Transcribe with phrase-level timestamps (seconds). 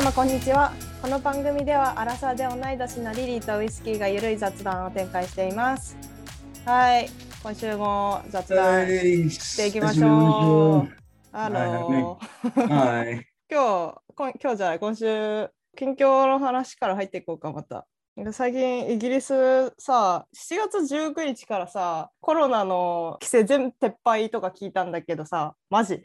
[0.00, 0.72] 皆様こんにちは。
[1.02, 5.94] この番組ではアラサーで同い年のリリーとウイスキーがゆるい雑談を展開しています。
[6.64, 7.10] はい。
[7.42, 8.88] 今週も雑談
[9.28, 10.88] していきましょう。
[11.32, 13.26] あのーはい。
[13.52, 17.86] 今日こん今日じゃない今週近況の話から入っていこうかまた。
[18.32, 26.02] 最近イギリスさ7月19日からさコロナの規制全部撤廃とか聞いたんだけどさマジ、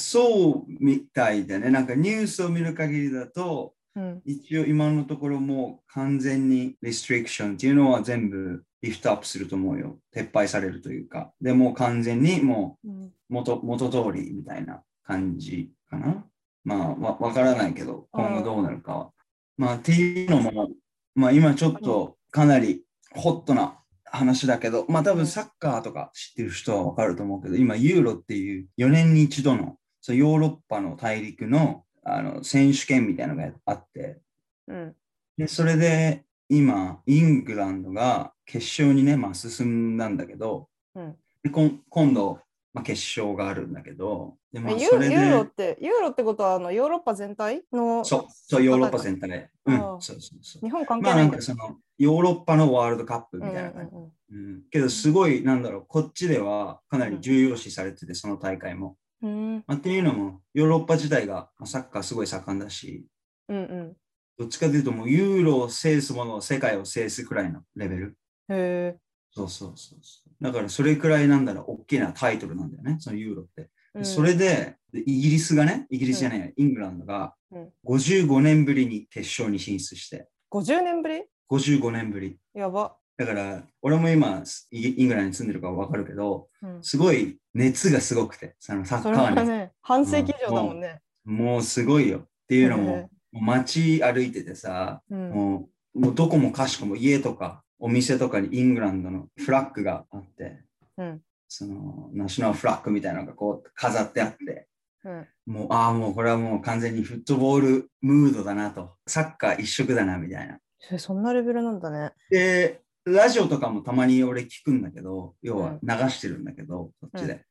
[0.00, 1.70] そうみたいだね。
[1.70, 9.98] なんかニュースを見る限りだと、うん、一応今のところもう完全にリストリクションっていうのは全部リフトアップすると思うよ。
[10.14, 11.32] 撤廃されるというか。
[11.40, 16.24] でもう完全にもうんう元元通りみたいな感じかな。
[16.62, 19.10] まあわわからないけど、今後どうなるかは。
[19.56, 20.68] まあっていうのも、
[21.16, 22.84] まあ今ちょっとかなり
[23.16, 29.77] ホットな話だけど、まあ多分サッカーとか知ってる人はわかると思うけど、今ユーロっていう4年に一度の
[30.08, 34.18] そうヨーロッパの大陸のあの選手権みたいなのがあって、
[34.66, 34.94] うん
[35.36, 42.40] でそれで今、イングランドが決勝にね、まあ、進んだんだけど、うんで今度、
[42.72, 48.02] まあ、決勝があるんだけど、でそれユーロっで、てユーロってことはあのヨーロッパ全体の？
[48.06, 49.50] そう、そう、ヨーロッパ全体で。
[49.66, 50.64] うん、そうそうそう。
[50.64, 53.96] 日本関係まあなんかその、ヨーロッパのワールドカップみうんたいな感じ。
[53.96, 58.96] うんうんうんけど、すごい、なんだろう、こっちではかなり重要視されてて、その大会も。
[59.22, 59.64] うん。
[59.66, 63.06] まあ、っていうのも、ヨーロッパ自体がまあサッカーすごい盛んだし、
[63.48, 63.96] うんうん。
[64.38, 68.18] どっちかというと、もうユーロを制すものを世界を制すくらいのレベル。
[68.50, 68.96] へえ
[69.32, 69.98] そうそうそう。
[70.40, 73.70] だからそれくらいなんだろう、大きなタイトルなんだよね、そのユーロって。
[73.94, 74.02] うん。
[74.02, 77.72] でそれでで、イギリスがね、イギリスじゃないや、イングランドがうん。
[77.86, 82.38] 55年ぶりに決勝に進出して、50年ぶり？55年ぶり。
[82.54, 92.20] やば、だから、俺も今、イングランドに住んでるから分かるけど、うん、すごい熱がすごくて、そのサッカー熱、ね半世紀以上だもんね、もうすごいよ。
[92.20, 95.30] っていうのも、もう街歩いててさ、うん。
[95.30, 100.62] もうもうどこもかしこも家とかお店とかにイングランドのフラッグがあって、
[100.96, 101.20] うん。
[101.48, 104.68] そのナショナルフラッグみたいなのがこう飾ってあって、
[105.04, 105.26] うん。
[105.46, 110.58] もう、ああ、もうこれはもう完全にフットボールムードだなと、サッカー一色だなみたいな。
[110.90, 112.12] えそんなレベルなんだね。
[112.30, 112.80] で、
[113.12, 117.44] ラジオとかもたまに俺聞くんだけど、要は流してるんだけど、こっちで。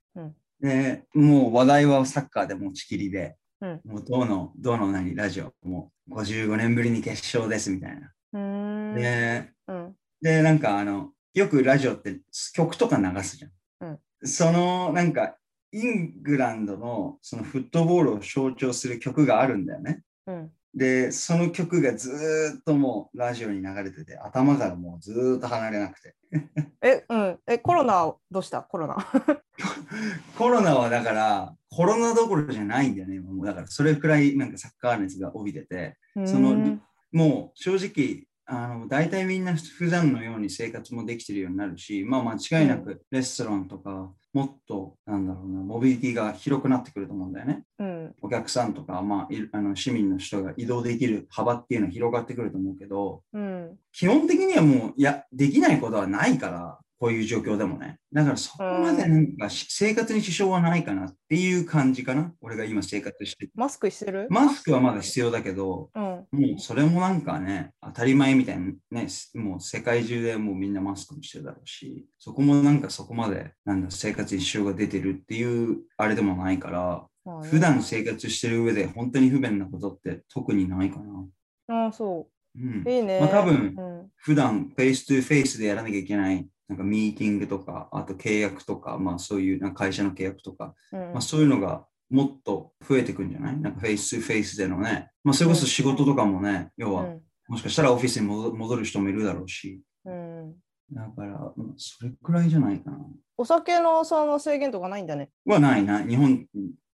[0.59, 3.81] で、もう話題はサッカーで持ちきりで、うん。
[3.85, 8.93] もうどの、どの何、ラジオもう55年ぶりに決勝ですみたいな。
[8.95, 9.95] で、うん。
[10.21, 12.19] で、なんかあの、よくラジオって
[12.53, 13.99] 曲とか流すじゃん。
[14.23, 15.37] そのなんか、
[15.71, 20.01] イングランドのそのフットボールを象徴する曲があるんだよね。
[20.25, 26.15] うんで、その曲がずーっともうラジオに流れてて、頭からもうずーっと離れなくて。
[26.83, 27.39] えうん。
[27.47, 28.61] えコロナどうした？
[28.61, 28.95] コロナ。
[30.37, 33.19] コロナはだから、コロナどころじゃないんだよね。
[33.19, 36.79] もうだから、それくらいなんかサッカー熱が帯びてて、その
[37.11, 47.63] もう正直、あの大体みんな普段のように生活もできてるようになるし、まあ間違いなくレストランとか、もっと、なんだろうな、モビリティが広くなってくると思うんだよね。
[47.79, 57.99] うんお客さんとか、まあ、いあの市民の人が移動できる幅っていうのは広がってくると思うけど、うん基本的にはもう、いや、できないことはないから、こういう状況でもね。
[58.11, 62.33] だからそこまでなんかし生活に支障はないかなっていう感じかな。
[62.41, 63.51] 俺が今生活してて。
[63.55, 64.27] マスクしてる？
[64.29, 80.99] マスクはまだ必要だけど、うんもうそれもなんかね、当たり前みたいにね、もう世界中でもうみんなマスクもしてるだろうし、そこもなんかそこまでなんだ生活に支障が出てるっていうあれでもないから、まあね普段生活してる上で本当に不便なことって特にないか
[81.67, 81.87] な。
[81.87, 93.57] あそうんういいね、まあ多分うん普段 face to face でやらなきゃいけないなんかミーティングとか、あと契約とか、まあそういうなんか会社の契約とか、うんまあそういうのがもっと増えてくんじゃない？
[93.59, 100.53] なんかフェイスフェイスでのね、まあそれこそ仕事とかもね、要はうんもしかしたらオフィスに戻戻る人もいるだろうし、うん
[100.91, 102.97] だからうんそれくらいじゃないかな。
[103.37, 106.01] お酒のその制限とかないんだねはないな。
[106.03, 106.45] 日本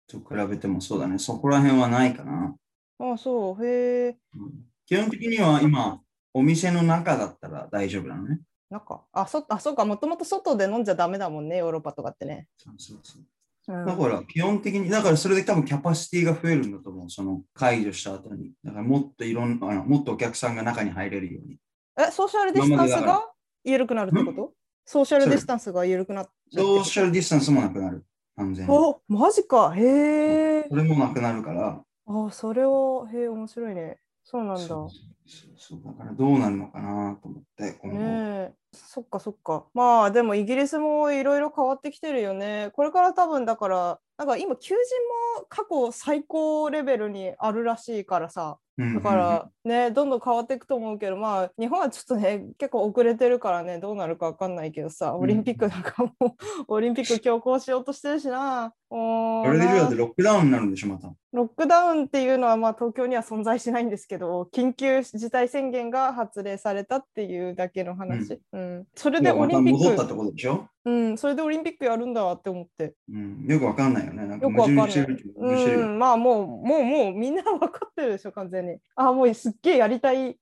[0.06, 1.18] と比べてもそうだね。
[1.18, 2.54] そこら辺はないかな。
[3.00, 4.50] あそうへえうん
[4.86, 6.00] 基本的には今、
[6.34, 8.40] お店の中だったら大丈夫なのね。
[8.70, 17.10] なんかあそあそうかもともと外で飲んじゃダメだもんねヨーロッパとかってね、そうそうそううんだから基本的に、だからそれで多分キャパシティが増えるんだと思う。
[17.10, 18.52] その解除した後に。
[18.62, 21.56] だからもっといろんあの、もっとお客さんが中に入れるように。
[21.98, 23.26] えソーシャルディスタンスが
[23.64, 24.52] 緩くなるってこと？
[24.84, 28.04] ソーシャルディスタンスが緩くなってソーシャルディスタンスもなくなる。
[28.36, 28.70] 完全に。
[28.70, 31.80] おマジかへえそれもなくなるから。
[32.06, 34.60] あそれをへえ面白いねそうなんだ。
[34.60, 34.90] そう
[35.56, 37.98] そうだからどうなるのかなと思って、今後。
[37.98, 38.52] ねえ。
[38.72, 39.66] そっかそっか。
[39.72, 42.70] まあでもイギリスもいろいろ変わってきてるよね。
[42.74, 44.76] これから多分だからなんか今求人
[45.38, 56.32] も過去最高レベルにあるらしいからさだからね、どんどん変わっていくと思うけど、まあ、日本はちょっとね、結構遅れてるからね、どうなるか分かんないけどさ、オリンピックなんかも、うん、
[56.66, 58.72] オリンピック強行しようとしてるしな。
[58.90, 61.12] あれでだってロックダウンになるんでしょ、また。
[61.32, 68.40] ロックダウンっていうのは、まあ、東京には存在しないんですけど、緊急事態宣言が発令されたっていうだけの話。
[68.52, 68.60] うん。
[68.60, 69.84] うん、それでオリンピック。
[69.84, 70.68] 戻ったってことでしょ？
[70.84, 72.94] うん、それでオリンピックやるんだって思って。
[73.10, 74.26] うん、よくわかんないよね。
[74.26, 74.94] なんかよくわかんない。
[74.94, 78.63] うん、まあもう、もう、もうみんな分かってるでしょ、完全に。
[78.96, 80.38] あ、もうすっげえやりたい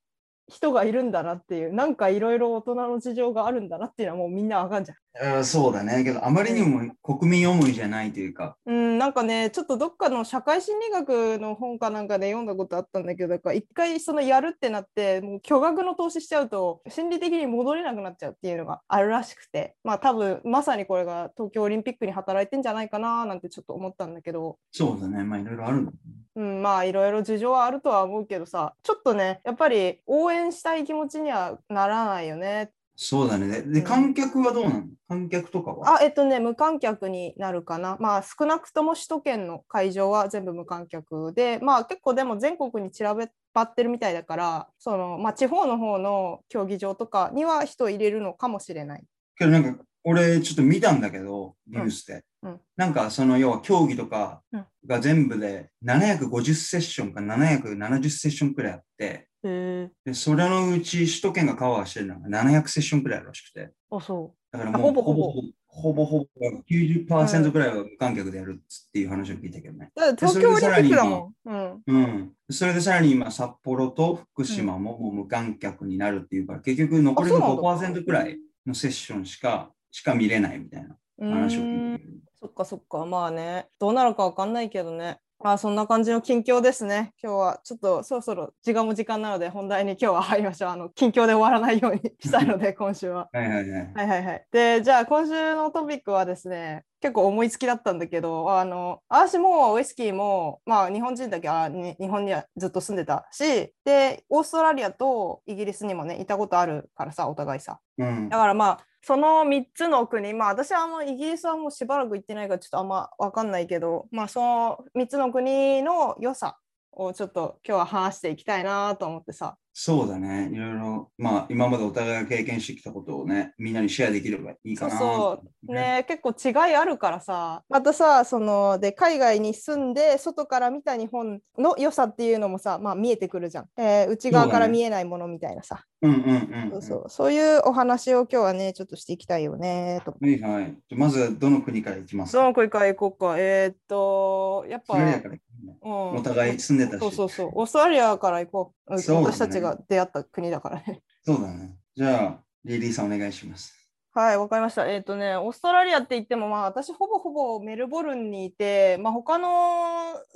[0.48, 4.98] 人がいるんだなっていう、なんかいろいろ大人の事情があるんだなっていうのはもうみんなわかんじゃん。
[5.20, 6.04] あそうだね。
[6.04, 8.56] けど、あまりにも国民思いじゃないというか。
[8.64, 24.58] うん、なんかね、ちょっとどっかの社会心理学の本かなんかで読んだことあったんだけど、だから一回そのやるってなって、もう巨額の投資しちゃうと、心理的に戻れなくなっちゃうっていうのがあるらしくて、まあ多分まさにこれが東京オリンピックに働いてんじゃないかななんてちょっと思ったんだけど。
[24.70, 25.24] そうだね。
[25.24, 25.98] まあいろいろあるんだ、ね。
[26.36, 33.62] うん、まあいろいろ事情はあるとは思うけどさ、ちょっとね、やっぱり応援したい気持ちにはならないよねそうだね。
[33.62, 34.84] で、観客はどうなの？
[35.08, 35.98] 観客とかは？
[35.98, 37.96] あ、えっとね、無観客になるかな。
[37.98, 49.04] まあ、少なくとも首都圏の会場は全部無観客で、まあ、結構でも全国に散らばってるみたいだから、その、まあ、地方の方の競技場とかには人を入れるのかもしれない。
[49.36, 52.24] けど、なんか、俺、ちょっと見たんだけど、ニュースで。
[52.42, 54.42] うん、なんか、その、要は競技とか
[54.86, 63.70] が全部で750セッションか770セッションくらいあって、でそれのうち首都圏がカバーしてるのが700セッションくらいらしくて。
[63.90, 64.56] あ、そう。
[64.56, 65.32] だからもうほぼほぼ
[65.66, 66.26] ほぼほぼ
[66.70, 69.90] 90%ぐらいは無観客でやるっていう話を聞いたけどね。
[69.96, 71.46] だ東京オリンピックだもん。
[71.46, 72.32] うん、うん。
[72.50, 82.04] それでさらに今、札幌と福島ももう無観客になるっていうから、結局残りの5%くらいのセッションしかしか見れないみたいな話を聞いて
[82.38, 85.20] そっかそっか、まあね、どうなるかわかんないけどね。
[85.42, 87.12] まあそんな感じの近況ですね。
[87.20, 90.70] 今日はちょっとそろそろ時間も時間なので本題に今日は入りましょう。
[90.70, 93.28] あの近況で終わらないようにしたいので今週は。
[93.32, 93.92] はいはいはい。
[93.92, 94.46] はいはいはい。
[94.52, 107.80] でじゃあ今週のトピックはですね結構思いつきだったんだけどあの私もウイスキーもまあ日本人だけは、ね、日本にはずっと住んでたしでオーストラリアとイギリスにもねいたことあるからさお互いさ。
[107.98, 116.58] うん、だからまあその3つの国、まあ私はあのイギリスはもうしばらく行ってないからちょっとあんま分かんないけど、まあその3つの国の良さ
[116.92, 119.58] をちょっと今日は話していきたいなと思ってさ。
[119.74, 120.50] そうだね。
[120.52, 124.98] いろいろ、まあ今までお互いが経験してきたことをね、みんなにシェアできればいいかな。
[124.98, 125.72] そうそう。
[125.72, 133.68] ね、結構違いあるからさ、またさ、その、で、海外に住んで、外から見た日本の良さっていうのもさ、まあ見えてくるじゃん。
[133.78, 135.84] えー、内側から見えないものみたいなさ。
[136.02, 140.16] うんうんうん、そうそういうお話を今日はねちょっとしていきたいよねと。
[140.20, 140.76] はいはい。
[140.96, 143.36] まずどの国からいきますどの国から行こうか。
[143.38, 145.40] えー、っとやっぱ、うん、
[145.82, 147.00] お互い住んでたし。
[147.00, 147.50] そうそうそう。
[147.54, 148.94] オーストラリアから行こう。
[148.94, 151.02] うね、私たちが出会った国だからね。
[151.24, 151.76] そうだね。
[151.96, 153.74] じゃあリリーさんお願いします。
[154.14, 154.86] はい、わかりました。
[154.86, 159.48] えっ、ー、とね、オーストラリアって言っても、まあ、私ほぼほぼメルボルンにいて、まあ、他の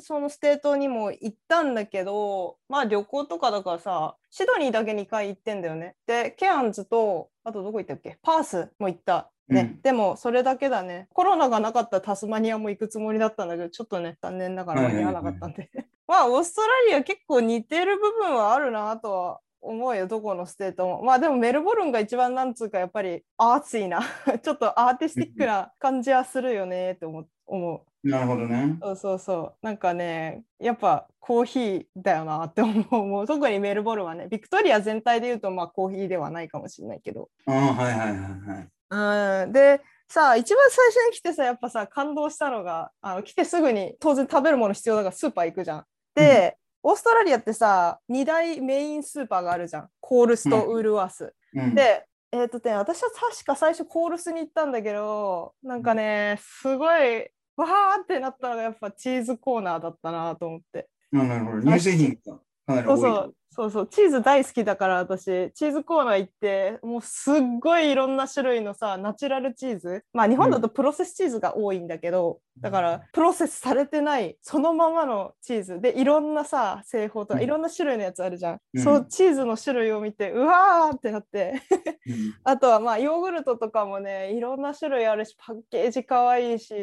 [0.01, 5.95] その state にも行ったんだけど、まあ、旅行とかだからさ、シドニーだけ2回行ってんだよね。
[6.07, 8.19] で、ケアンズと、あとどこ行ったっけ？
[8.23, 9.31] パースも行った。
[9.49, 11.09] ね、うん、でもそれだけだね。
[11.13, 15.71] コロナがなかったタスマニアも行くつもりだったんだけど、ちょっとね、残念ながら間に合わなかったんで。
[16.07, 21.03] まあ、オーストラリア結構似てる部分はあるなとは思うよどこの state も。
[21.03, 24.01] まあでもメルボルンが一番なんつうかやっぱりアーツィーな。
[24.43, 28.09] ちょっとアーティスティックな感じはするよねって思う。
[28.09, 28.77] なるほどね。
[28.81, 29.67] そうそうそう。
[29.67, 33.07] なんかねやっぱコーヒーだよなって思う。
[33.07, 37.29] もう特にメルボルンはねビクトリア全体で言うとまあコーヒーではないかもしれないけど。
[37.47, 39.53] あはいはいはいはいうん。
[39.53, 45.85] でさあ一番最初に来てさやっぱさ感動したのがあの来てすぐに当然食べるもの必要だからスーパー行くじゃん。
[46.15, 49.89] で、オーストラリアってさ2大メインスーパーがあるじゃん。
[50.01, 60.89] コールスとウールワース、うん、でえっ、ー、とね私は確か最初コールスに行ったんだけどなんかねすごいわーってなったのがやっぱチーズコーナーだったなと思って。
[61.11, 61.63] なるほど。
[61.63, 65.25] 乳製品がかなり多いそうそうそうそうチーズ大好きだから私。
[65.55, 70.05] チーズコーナー行ってもうすっごいいろんな種類のさナチュラルチーズ。
[70.13, 75.81] まあ日本だとプロセスチーズが多いんだけど、うん、だからプロセスされてないそのままのチーズ。
[75.81, 81.63] でいろんなさ製法とかいろんな種類のやつあるじゃん、うん、そのチーズの種類を見てうわーってなって。
[82.45, 86.75] あとはまあヨーグルトとかもねいろんな種類あるしパッケージかわいいし。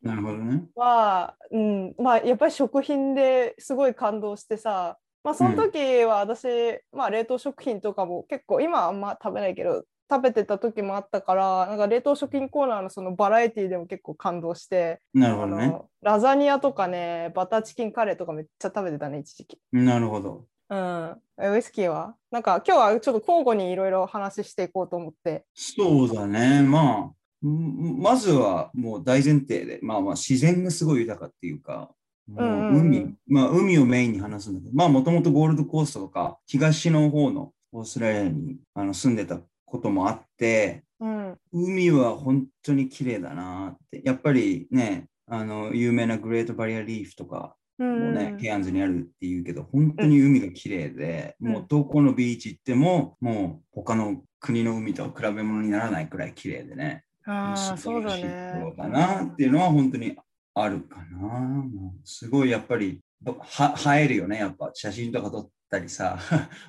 [0.00, 0.62] なるほどね。
[0.76, 1.94] まあ、うん。
[1.98, 15.76] まあ、やっぱり食品ですごい感動してさまあ、その時は私、うん、まあ、冷凍食品とかも結構今はあんま食べないけど食べてた時もあったからなんか冷凍食品コーナーのそのバラエティーでも結構感動してなるほどね。
[16.02, 19.58] ラザニアとかねバターチキンカレーとかめっちゃ食べてたね一時期。
[19.72, 20.46] なるほど。
[20.68, 21.16] うん、
[21.52, 22.14] ウイスキーは？
[22.30, 25.44] なんか今日はちょっと交互にいろいろ話していこうと思って。
[25.54, 26.62] そうだね。
[26.62, 27.12] まあ、
[27.42, 31.90] まずはもう大前提で、まあまあ自然がすごい豊かっていうか、
[32.30, 44.02] もう海、まあ海をメインに話すんだけど、まあもともとゴールドコーストとか東の方のオーストラリアにあの住んでたこともあって、うん、海は本当に綺麗だなって。
[44.04, 51.52] やっぱりね、あの有名なグレートバリアリーフとかもね、ケアンズにあるっていうけど、本当に海が綺麗で、うん。
[51.52, 57.04] もうどこのビーチ行っても、もう他の国の海とは比べ物にならないくらい綺麗でね。
[57.24, 58.74] ああ、そうだね。
[58.76, 60.16] だなっていうのは本当に
[60.54, 61.64] あるかな。
[62.04, 64.38] すごいやっぱりは映えるよね。
[64.38, 64.70] やっぱ。
[64.74, 66.18] 写真とか撮ったりさ、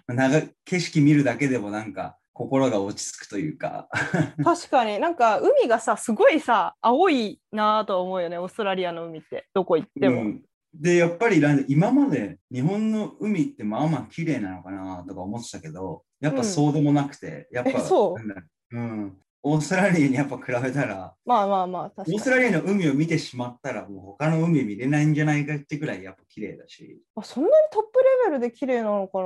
[0.07, 3.89] なんか景色見るだけでもなんか心が落ち着くというか。
[4.43, 5.00] 確かに。
[5.00, 9.47] なんか海がさすごいさ青いなと思うよねオーストラリアの海って。
[9.53, 10.43] どこ行っても、うん。
[10.73, 18.19] で、やっぱり今まで日本の海ってまあまあ綺麗なのかなとか思ってたけど、やっぱそうでもなくて、やっぱえそう？
[18.19, 18.77] なんだろう。
[18.77, 22.15] うん、オーストラリアにやっぱ比べたら、まあまあまあ確かに。
[22.15, 29.20] オーストラリアの海を見てしまったら、もう他の海見れないんじゃないかってくらいやっぱ綺麗だし、あそんなにトップレベルで綺麗なのか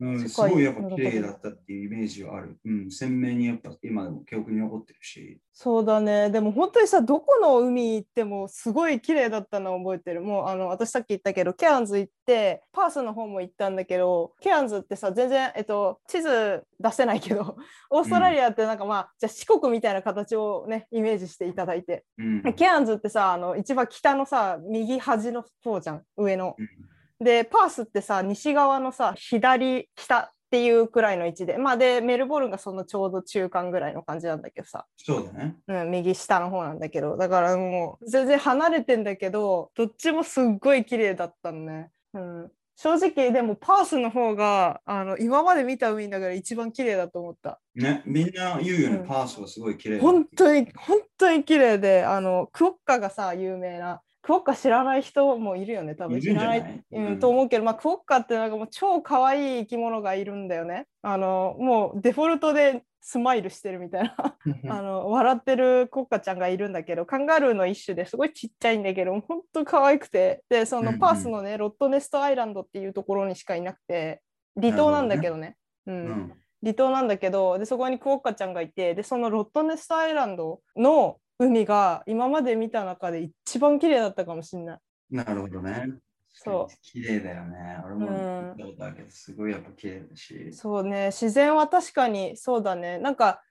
[0.00, 0.10] な？
[0.10, 2.58] うん、すごいやっぱ綺麗だったっていうイメージはある。
[2.64, 5.40] うん、鮮明にやっぱ今でも記憶に残ってるし。
[5.52, 6.30] そうだね。
[6.30, 10.20] でも本当にさどこの海行ってもすごい綺麗だったのを覚えてる。
[10.20, 17.56] もうあの私さっき言ったけどケアンズ行ってパースの方も行ったんだけどケアンズってさ全然、えっと、地図出せないけど
[17.90, 22.04] オーストラリアってなんかまあ、じゃあ四国みたいな形をねイメージしていただいて。
[22.18, 26.02] うん、ケアンズってさあの一番北のさ右端の方じゃん。
[26.16, 26.54] 上の。
[26.56, 26.68] うん
[27.20, 35.56] でパースってさ西側のさ左下っていうくらいの位置でまあでメルボルンがそのちょうど中間ぐらいの感じなんだけどさ、そうだね。
[35.68, 41.90] うん、右下の方なんだけどだからもう全然離れてんだけどどっちもすっごい綺麗だったのね。
[42.14, 47.58] うん正直でもパースの方があの今まで見た海の中で一番綺麗だと思った。
[47.74, 56.20] ね、みんな言うよね、うんパースはすごい綺麗だ本当に本当に綺麗であのクオッカがさ有名なクオッカ知らない人もいるよね多分。
[56.20, 57.06] 知らない、うん。
[57.06, 60.86] うんと思うけど、まあ、クオッカってなんかもう超可愛い生き物がいるんだよね。
[61.00, 64.36] あのもうデフォルトでスマイルしてるみたいな。
[64.68, 70.42] あの笑ってるクオッカちゃんがいるんだけどカンガルーの一種ですごいちっちゃいんだけど本当可愛くて。
[70.50, 70.92] でそうんうん。
[70.92, 74.20] のパースのね、ロットネストアイランドっていうところにしかいなくて
[74.60, 75.56] 離島なんだけどね。
[75.86, 76.06] ううん。
[76.10, 76.32] ん、
[76.62, 84.78] 離島なんだけどでそこにクオッカちゃんがいてでそのロットネストアイランドの海が今まで見た中で一番綺麗だったかもしれない。
[85.10, 85.86] なるほどね。
[86.32, 87.80] そう綺麗だよね。
[87.84, 90.52] 俺もうん行ったけど、すごいやっぱ綺麗だし。
[90.52, 93.42] そうね自然は確かにそうだねなんか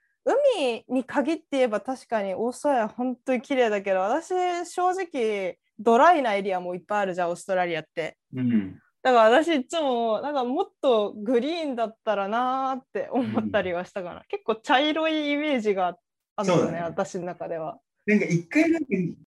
[0.56, 4.29] 海に限って言えば確かにオーストラリア本当に綺麗だけど私
[4.70, 8.17] 正直ドライなエリアもいっぱいあるじゃんオーストラリアって。
[8.34, 8.79] うん。
[9.03, 15.98] だから私いつもなんかもっとグリーンだったらなーって思ったりはしたかな、結構茶色いイメージがある
[16.44, 16.60] のね。
[16.60, 17.79] そうだね私の中では。
[18.06, 18.88] なんか一回なんか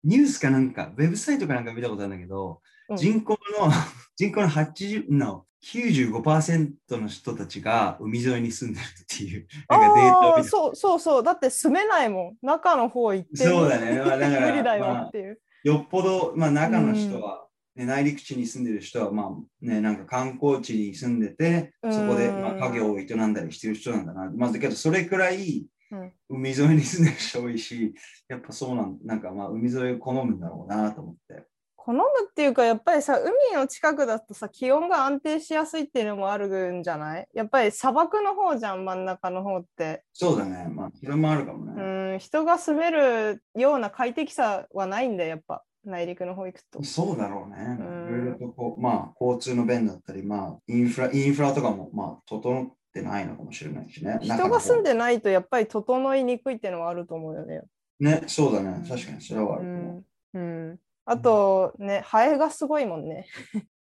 [0.04, 2.98] ニュースかなんか、ウェブサイトかなんか見たことあるんだけど、うん。
[2.98, 3.72] 人口の
[4.16, 11.24] 人口の80の95%の人たちが海沿いに住んでるっていうなんかデータそうそうそう。
[11.24, 12.46] だって住めないもん。
[12.46, 14.00] 中の方行ってそうだね。
[14.00, 24.30] まあだから 無理だよまあっていう、よっぽど、まあ、中の人は、ね内陸地に住んでる人は、まあね、なんか観光地に住んでて、そこで、まあ、うん家業を営んだりしてる人なんだな。
[24.36, 27.94] まあ、だけど、それくらいうん海沿いに住んでる人多いし、
[28.30, 31.46] やっぱそうなんなんかまあ海沿いを好むんだろうなと思って。
[31.82, 37.28] 好むっていうかやっぱりさ海の近くだとさ気温が安定しやすいっていうのもあるんじゃない？
[37.34, 40.68] やっぱり砂漠の方じゃん真ん中の方ってそうだね。
[40.70, 42.16] まあ、それもあるかもうね。
[42.18, 47.78] ん人が住めるような快適さはないんだよやっぱ内陸の方行くとそうだろうね。
[47.80, 54.20] うんいろいろとこう、まあ、交通の便だったり、まあ、インフラ、インフラとかも、まあ、整ってないのかもしれないしね。
[54.22, 57.62] 人が住んででないとやっぱり整いにくいっていうのはあると思うよね
[58.00, 58.86] ね、そうだね。
[58.88, 60.04] 確かにそれはあうると思
[60.34, 60.40] う。
[60.40, 63.28] ん、うん、あとねハエがすごいもんね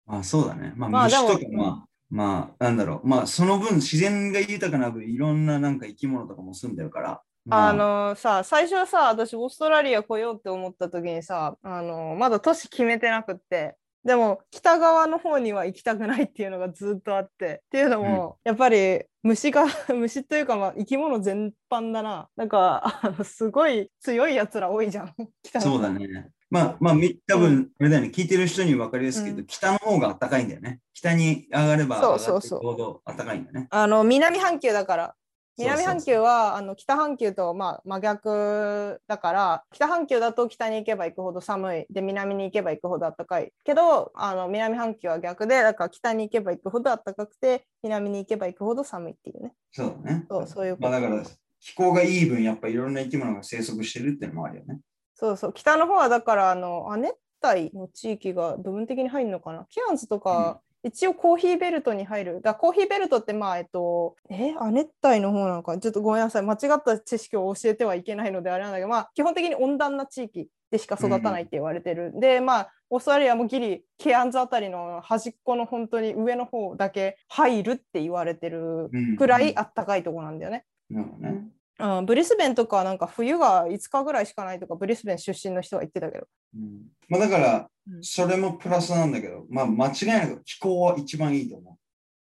[0.06, 0.72] まあそうだね。
[0.76, 3.08] まあ、まあ虫とか、まあ、まあ、なんだろう。
[3.08, 7.22] まあ、その分、自然が豊かな分、いろんななんか生き物とかも住んでるから。
[7.46, 17.62] まあのさ最初さ私オーストラリア来ようって思った時にさあのまだ都市決めてなくってでも北側の方には行きたくないっていうのがずっとあって。
[17.66, 22.28] っていうのも、やっぱり虫が 虫というかまあ生き物全般だな。
[22.36, 25.14] なんかあのすごい強いやつら多いじゃん。
[25.42, 25.70] 北の方。
[25.72, 26.30] そうだね。
[26.50, 29.46] まあ、まあ、み多分、あれだよね、聞いてる人に分かりやすいけど、うん。
[29.46, 30.78] 北の方が暖かいんだよね。
[30.92, 32.60] 北に上がれば上がっていくそうそう。
[32.62, 33.66] そうほど暖かいんだね。
[33.70, 35.14] あの南半球だから
[35.56, 49.54] 南半球はあの北半球とまあ真逆だから北半球だと北に行けば行くほど寒いで南に行けば行くほど暖かいけどあの南半球は逆でだから北に行けば行くほど暖かくて南に行けば行くほど寒いっていうね。
[49.70, 50.24] そうだね。
[50.28, 51.22] そうそういうまあだから
[51.60, 54.80] 気候がいい分やっぱいろんな生き物が生息してるっていうのもあるよね。
[55.14, 55.52] そうそう。
[55.52, 59.66] 北の方はだからあの亜熱帯の地域が部分的に入るのかな。
[59.70, 62.40] キアンズとか、一応コーヒーベルトに入る。
[62.42, 66.42] だコーヒーベルトってまあえっと、え亜熱帯の方なのかちょっとごめんなさい。
[66.42, 72.12] 間違った知識を教えてはいけないのであれなんだけど、まあ基本的に温暖な地域でしか育たないって言われてる。
[72.14, 80.64] うん、で、まあオーストラリアもギリケアンズあたりの端っこの本当に上の方だけ入るって言われてるくらいあったかいとこなんだよね。
[80.90, 81.44] うんうんね
[81.80, 86.26] うん、ブリスベンとかなんか冬が5日ぐらいしかないとかブリスベン出身の人が言ってたけど、
[86.56, 87.68] うんまあ、だから
[88.00, 91.74] それもプラスなんだけど、まあ、間違いなく気候は一番いいと思う。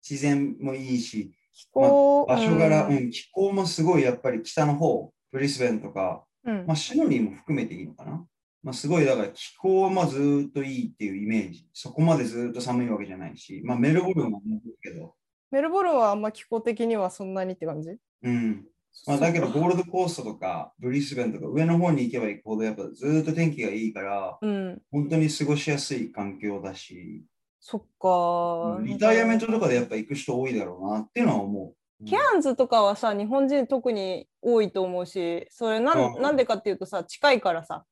[0.07, 6.65] 自然もいいし気候、まあ、場所柄、うん、うん、気候もすごいやっぱり北の方ブリスベンとか、うん。
[6.67, 8.25] まあ、シドニーも含めていいのかな、
[8.63, 11.67] まあ、すごいだから気候はまあずっといいっていうイメージ。
[11.73, 15.15] そこまでずっと寒いわけじゃないし、まあ、メルボルンは思うけど。
[15.49, 17.97] メルボルンはあんま気候的にはそんなにって感じ？
[18.23, 18.65] うん
[19.05, 27.23] まあ、だけどゴールドコーストとかブリスベンとか上の方に行けば行くほどやっぱずっと天気がいいから、うん、本当に過ごしやすい環境だし、
[27.69, 28.81] そっか。
[28.81, 32.05] リタイアメントとかでやっぱ行く人多いだろうなっていうのは思う。
[32.05, 37.83] ケアンズとかはさ、日本人特に多いと思うし、それなん,、なんでかっていうとさ、近いからさ。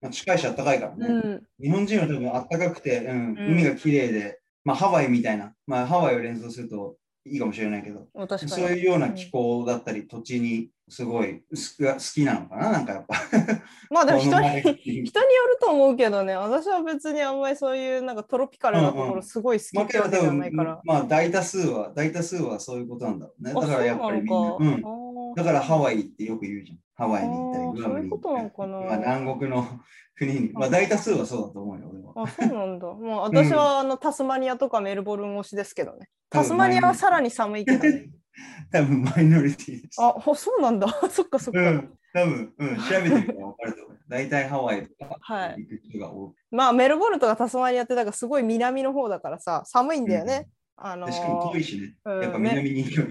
[0.00, 1.42] まあ、近いし暖かいからね、うん。
[1.60, 6.96] 日本人は多分暖かくて、うん、海が綺麗で、まあハワイみたいな、まあハワイを連想すると
[7.26, 8.06] いいかもしれないけど、
[8.48, 13.14] そういうような気候だったり、土地にすごい好きなのかな、なんかやっぱ。
[13.90, 14.48] まあでも人に
[14.82, 20.80] 人によると思うけどね、私は別にあんまりそういうなんかトロピカルなところすごい好きってわけじゃないから。
[20.84, 23.54] まあ大多数は、大多数はそういうことなんだろうね。
[23.54, 24.56] だからやっぱりみんな。
[24.58, 26.78] うん、だからハワイってよく言うじゃん。
[27.00, 28.78] ハワイに行ったり、そういうことなのかな。
[28.78, 29.64] まあ、南国の
[30.14, 32.12] 国に、まあ大多数はそうだと思うよ、俺は。
[32.14, 32.92] あ、そうなんだ。
[32.92, 36.10] まあ私はあのタスマニアとかメルボルン推しですけどね。
[36.28, 38.10] タスマニアはさらに寒いけどね。
[38.70, 39.96] 多分マイノリティです。
[39.98, 40.88] あ、そうなんだ。
[41.10, 41.60] そっかそっか。
[41.60, 43.98] うん、多分、うん、調べてみたら分かると思う。
[44.08, 45.16] 大体ハワイとか
[45.56, 46.26] 行く人が多い。
[46.26, 50.48] はい、まあメルボルンとかタスマニアってだからすごい南の方だからさ、寒いんだよね。
[50.78, 51.94] うん、あのー、しかも遠いしね。
[52.04, 53.02] やっぱ南に行く。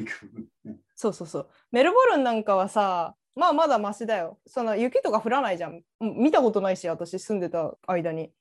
[0.66, 1.50] うん、そうそうそう。
[1.72, 4.38] メルボルンなんかはさ、まあまだマシだよ。
[4.46, 5.82] その雪とか降らないじゃん。
[6.02, 8.32] 見たことないし、私住んでた間に。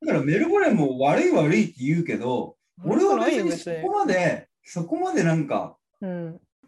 [0.00, 5.76] だからメルボルンも悪い悪いって言うけど、俺は別にそこまで、そこまでなんか、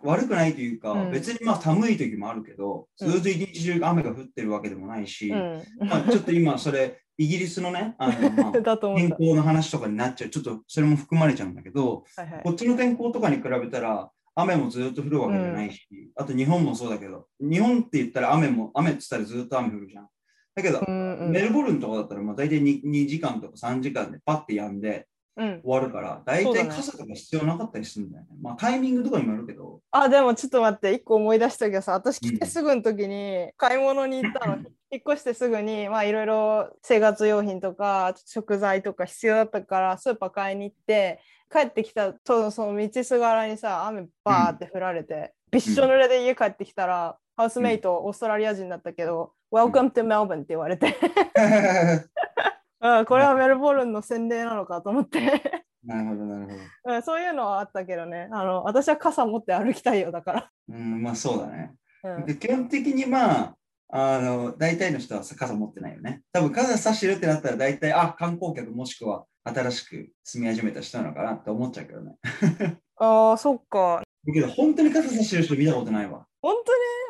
[0.03, 20.09] 悪くないというか、うん、別にまあ寒い時もあるけど、ずっと一日中雨が降ってるわけでもないし、うん、まあ、ちょっと今それ、イギリスのね、あの まあ、天候の話とかになっちゃう、ちょっとそれも含まれちゃうんだけど、はいはい、こっちの天候とかに比べたら、雨もずっと降るわけじゃないし、うん、あと日本もそうだけど、日本って言ったら雨も、雨って言ったらずっと雨降るじゃん。
[20.55, 28.31] だけど、うんうん、メルボルンとかだったら、まあ、大体 2, 2時間とか3時間でパッてやんで、終わるから、大体傘とか必要なかったりするんだよね。
[28.31, 29.81] ねまあタイミングとかにもよるけど。
[29.91, 34.59] あ、でもちょっと待って、一個思い出したけどさ、私来てすぐの時に買い物に行ったの。
[34.93, 41.21] 引っ越してすぐに、まあいろいろ生活用品とか食材とか必要だったからスーパー買いに行って、
[41.55, 50.97] 帰ってきたとその道すがらにさ、雨バーって降られて、うん、びっしょ濡れで家帰ってきたら、ハウスメイト、オーストラリア人だったけど、Welcome to Melbourne って言われて
[52.83, 56.57] うん、これはメルボルンの洗礼なのかと思ってなるほど、なるほど。
[56.97, 60.51] うん、そういうのはあったけどね、あの私は傘持って歩きたいよ、だから。
[60.69, 61.75] うん、まあそうだね。
[62.03, 63.57] うん、で基本的にまあ、
[63.89, 66.23] あの大体の人は傘持ってないよね。
[66.33, 72.17] 多分傘差してるってなったら大体、あ、観光客もしくは新しく住み始めた人なのかなって思っちゃうけどね。
[72.97, 74.03] ああ、そっか。
[74.27, 76.27] だけど本当に傘差してる人見たことないわ。
[76.41, 76.55] 本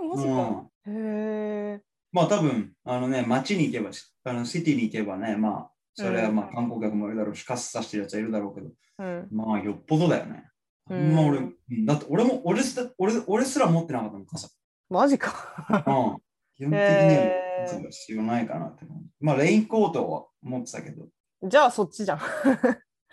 [0.00, 0.16] 当に？
[0.16, 0.66] マジか。
[0.86, 1.80] うん、へえ。
[2.12, 3.90] まあ多分、あのね、街に行けば、
[4.24, 10.44] あのシティに行けばね、まあ、それはまあ観光客もいるだろうし、カスさしてるやつはいるだろうけど、うん、まあよっぽどだよね。
[10.90, 11.40] うん、まあ俺、
[11.86, 14.48] だって俺も俺す俺俺すら持ってなかったの、傘。
[14.90, 15.66] マジか。
[15.70, 15.72] う
[16.14, 16.18] ん。
[16.56, 18.84] 基本的には必要ないかなって。
[19.20, 21.06] まあレインコートは持ってたけど。
[21.44, 22.20] じゃあそっちじゃん。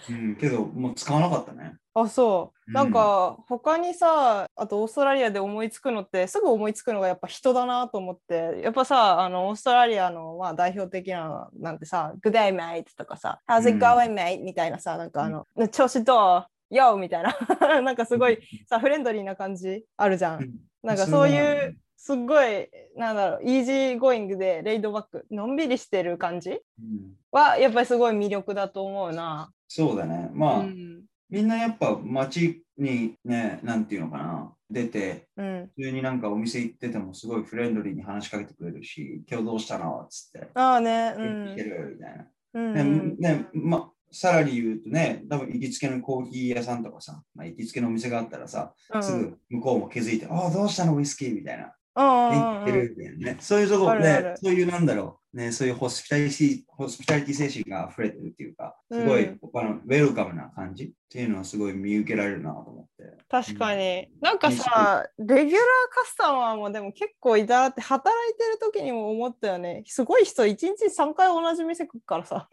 [0.09, 1.73] うん、けどもう使わなかったね。
[1.93, 16.95] あそう、なんか他にさあとオーストラリアで思いつくのってすぐ思いつくのがやっぱ人だなと思ってやっぱさあのオーストラリアの、まあ、代表的ななんてさ「Good day mate」とかさ「How's it going mate?、みたいなさなんかあの、うん、調子どう ?Yo!
[16.95, 17.35] みたいな
[17.81, 20.49] なんかすごいさフレンドリーな感じあるじゃん。
[20.81, 26.59] なんかそういうすっごいなんだろう easy going で laid back のんびりしてる感じ、
[27.29, 29.51] はやっぱりすごい魅力だと思うな。
[29.67, 30.31] そうだね。
[30.33, 35.69] まあ、うんみんなやっぱ街にね、なんていうのかな、出て、うん。
[35.77, 40.01] 普通になんかお店行っててもすごいフレンドリーに話しかけてくれるし、今日どうしたの？
[40.01, 41.13] っつって、ああね。
[41.15, 41.69] う元気してん。
[41.69, 42.27] るみたいな。
[42.55, 43.17] うんねうん。
[43.17, 50.97] ねま、さらに言うとね、多分行きつけのコーヒー屋さんとかさ、まあ、行きつけのお店があったらさ、うんすぐ向こうも気づいて、ああ、どうしたの？
[50.97, 51.35] ウイスキー？
[51.35, 51.71] みたいな。
[51.95, 53.37] うんうん元気してるみたいなね。
[53.41, 60.85] そういうところであるある、そういうなんだろう、ね、そういうホスピタリティ、ホスピタリティ精神が溢れてるっていうか、すごい、うんあのウェルカムな感じ？
[60.85, 63.17] っていうのはすごい見受けられるなと思って。
[63.29, 64.07] 確かに。
[64.21, 65.61] なんかさ、レギュラー
[65.93, 69.83] カスタマーもでも結構いたなって働いてる時にも思ったよね。
[69.87, 72.47] すごい人、1日3回同じ店来るからさ。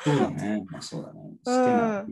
[0.00, 0.64] そうだね。
[0.70, 2.06] まあそうだね。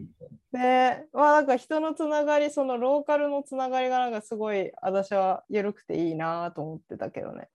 [0.53, 7.49] で、まあなんか人のつながり、そのローカルのつながりがなんかすごい私は緩くていいなと思ってたけどね。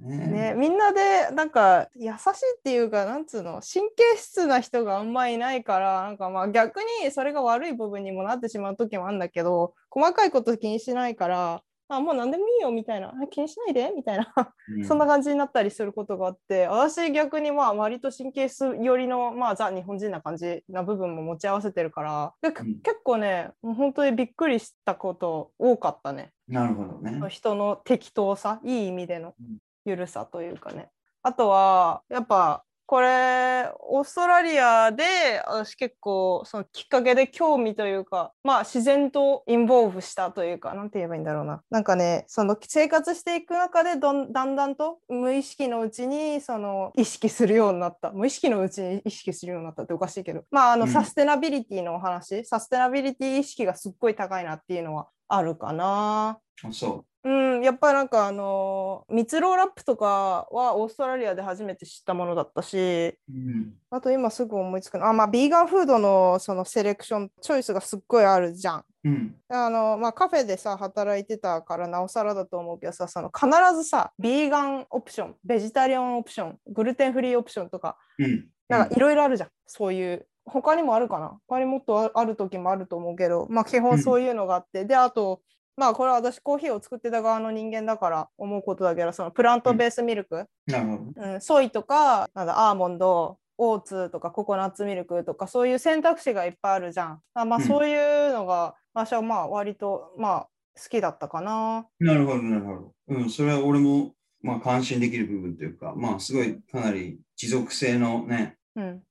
[0.00, 0.54] ね、ね。
[0.56, 2.12] みんなでなんか優しい
[2.58, 13.08] っていうかなんつうの神経質な人があんまいないからなんかまあ逆にそれが悪い部分にもなってしまう時もあるんだけど細かいこと気にしないからあもう何でもいいよみたいな。
[13.08, 13.92] あ気にしないで？
[13.94, 14.32] みたいな。
[14.80, 16.66] うそんな感じになったりすることがあって。
[16.68, 22.32] 私逆にまあ割と神経質寄りのまあザ日本人な感じな部分も持ち合わせてるから。
[22.42, 22.80] でうん。
[22.80, 26.30] 結構ねもう本当にびっくりしたこと多かったね。
[26.48, 27.28] なるほどね。
[27.28, 29.58] 人の適当さいい意味でのうん。
[29.84, 30.90] ゆるさというかね。
[31.22, 35.04] あとはやっぱこれオーストラリアで
[35.46, 41.62] 私結構そのきっかけで興味というかまあ自然とインボーブしたというかなんて言えばいいんだろうな。
[41.70, 48.10] なんかねその生活していく中でどんだんだんと無意識のうちにその意識するようになった。
[48.10, 50.42] 無意識のうちに意識するようになったっておかしいけど。
[50.50, 50.90] まああの、うん。
[50.90, 52.44] サステナビリティのお話。
[52.44, 56.40] サステナビリティ意識がすっごい高いなっていうのはあるかな。
[56.64, 63.16] あそうん、やっぱりなんかあの蜜ろうラップとかはオーストラリアで初めて知ったものだったしう。
[63.28, 63.74] うん。
[63.90, 68.84] あと今すぐ思いつくのあまあビーガンフードのそのセレクションチョイスがすっごいあるじゃん。
[69.04, 69.34] うん。
[69.48, 78.48] あのまあ、カフェでさ働いてたからなおさらだと思うけどさその必ずさビーガンオプションベジタリアンオプショングルテンフリーオプションとかうん。
[78.70, 80.26] なんかいろいろあるじゃん、そういう。
[80.46, 85.42] 他にもあるかな他にもっとあある時もあると思うけど、まあ基本そういうのがあって、で、あと、
[85.80, 91.32] まあこれは私コーヒーを作ってた側の人間だから思うことだけど、そのプラントベースミルク、なるほど。
[91.32, 97.20] うんソイとか、なんだ、アーモンド、オーツとかココナッツミルクとかそういう選択肢がいっぱいあるじゃん。
[97.32, 101.86] あまあうんそういうのが、私はまあ割とまあ好きだったかな。
[101.98, 102.94] なるほど、なるほど。
[103.08, 104.12] うん、それは俺も、
[104.42, 109.02] まあ、関心できる部分というか、まあ、すごいかなり持続性のね、うん。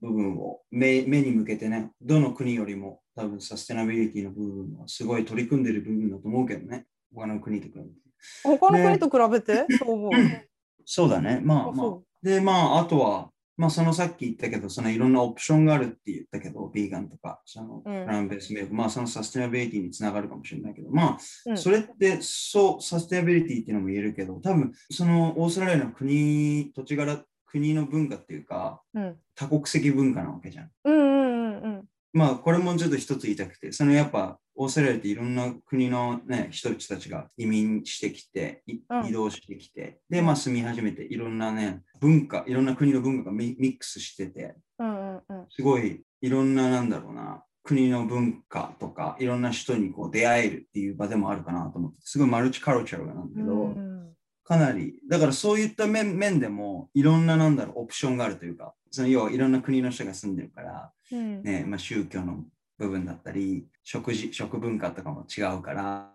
[0.00, 7.90] 部分を目目に向けてね、どの国よりも多分サステナビリティの部分はすごい取り組んでる部分だと思うけどね、他の国と比べて。
[8.42, 10.10] 他の国と比べて、そう思う。
[10.84, 11.40] そうだね。
[11.42, 12.02] まあまあそ。
[12.22, 27.24] で、まあ、あとは、まあ、そのさっき言ったけど、そのいろんなオプションがあるって言ったけど、ビーガンとか、そのプうんランベースメイク、まあ、そのサステナビリティにつながるかもしれないけど、まあ、うんそれって、そう、サステナビリティっていうのも言えるけど、多分、そのオーストラリアの国、土地柄、
[27.56, 29.16] 国の文化っていうか、うん。
[29.34, 30.70] 多国籍文化なわけじゃん。
[30.84, 31.84] うんうんうんうん。
[32.12, 45.46] まあ、これもちょっと一つ言いたくて、そのやっぱ、オーストラリアっていろんな国のね、人たちが移民してきて、いうん移動してきて、で、まあ住み始めて、いろんなね、文化、いろんな国の文化がミミックスしてて、うんうんうん。
[45.50, 54.15] すごいいろんな、なんだろうな、国の文化とか、いろんな人にこう出会えるっていう場でもあるかなと思って、すごいマルチカルチャルなんだけど、うん
[54.46, 61.42] かなり、だからそういった面面でも、いろんな、なんだろう、オプションがあるというか、その要はいろんな国の人が住んでるから、うん。
[61.42, 62.44] ねまあ、宗教の
[62.78, 66.12] 部分だったり、食事、食文化とかも違うから、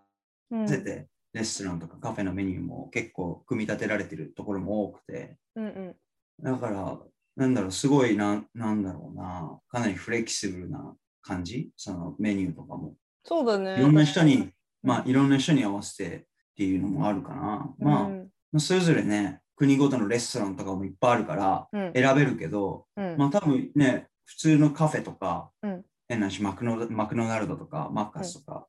[0.49, 0.67] うん。
[0.67, 5.95] せてレストランとかカフェのメニューも結構組み立てられてるところも多くて、うんうん。
[6.41, 6.99] だから、
[7.35, 12.95] なんだろう、すごいな、なんだろうな、かなりフレキシブルな感じ、そのメニューとかも。
[13.25, 13.75] そうだね。
[13.77, 16.23] いろんな人に、うんまあ、いろんな人に合わせてっ
[16.57, 17.75] ていうのもあるかな。
[17.79, 18.17] まあ、うん。
[18.17, 18.20] まあ
[18.59, 21.93] それぞれね、国ごとのレストランとかもいっぱいあるから、うん。
[21.93, 23.17] 選べるけど、うん。
[23.17, 25.85] まあ多分ね、普通のカフェとか、うん。
[26.07, 28.67] 変なしマクノマクドナルドとか、マッカスとか、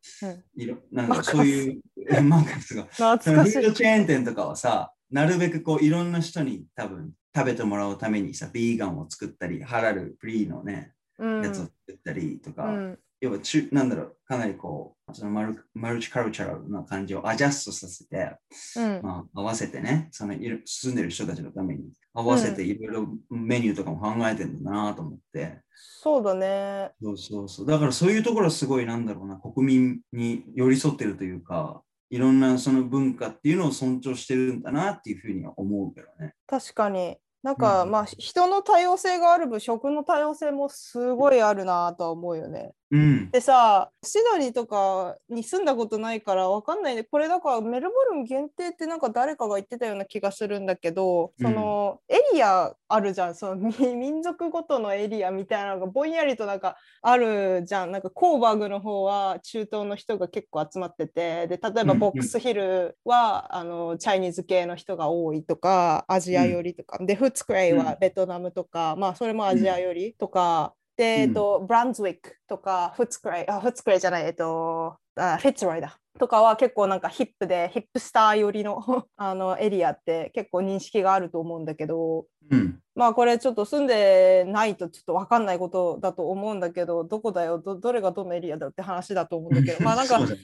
[0.92, 1.82] なんかそういう、
[2.22, 11.42] マッカスが、フードチェーン店とかはさ、なるべくこういろんな人に多分食べてもらうためにさ、ビーガンを作ったり、ハラル、フリーのね、うん。
[11.42, 18.34] やつを作ったりとか、うん要はちゅ、なんだろう、かなりこう、そのマルマルチカルチャルな感じをアジャストさせて、
[18.76, 26.90] うんまあ、合わせてね、そのいる住んでる人たちのために合わせていろいろメニューとかも考えてるんだなと思って、そうだね。
[27.00, 27.66] そうそうそう。
[27.66, 31.80] だからそういうところはすごいなんだろうな、国民に寄り添ってるというか、
[32.10, 36.34] いろんなその文化っていうのを尊重してるんだなっていうふうには思うけどね。
[36.48, 37.18] 確かに。
[37.42, 42.72] なんか、うんまあ人の多様性がある分食の多様性もすごいあるなとは思うよね。
[42.92, 43.30] うん。
[43.30, 46.94] でさシドニーとかに住んだことないからわかんない。
[46.94, 51.46] ねこれだからメルボルン限定ってなんか誰かが言ってたような気がするんだけど、うん。
[51.46, 53.34] そのエリアあるじゃん。
[53.34, 57.92] そのみ民族ごとのエリアみたいなのがぼんやりとなんかあるじゃん。
[57.92, 61.46] なんかコーバーグの方は中東の人が結構集まってて。
[61.48, 61.98] で例えばうんうん。
[61.98, 70.74] ボックスヒルは、あのチャイニーズ系の人が多いとかアジア寄りとか、でフッツクレイはベトナムとか、まあそれもアジア寄りとか。
[71.02, 76.01] で、えっと、ブランズウィックとか、フッツクレイ、あ、フッツクレイじゃない、えっと、あフィッツロイだ。
[76.18, 78.78] とかは結構なんかヒップで、ヒップスター寄りの
[79.16, 82.78] あのエリアって結構認識があると思うんだけど、うん。
[82.94, 90.34] まあこれちょっと住んでないとちょっと分かんないことだと思うんだけど、どこだよ、どどれがどのエリアだって話だと思うんだけど、まあなんかそうだ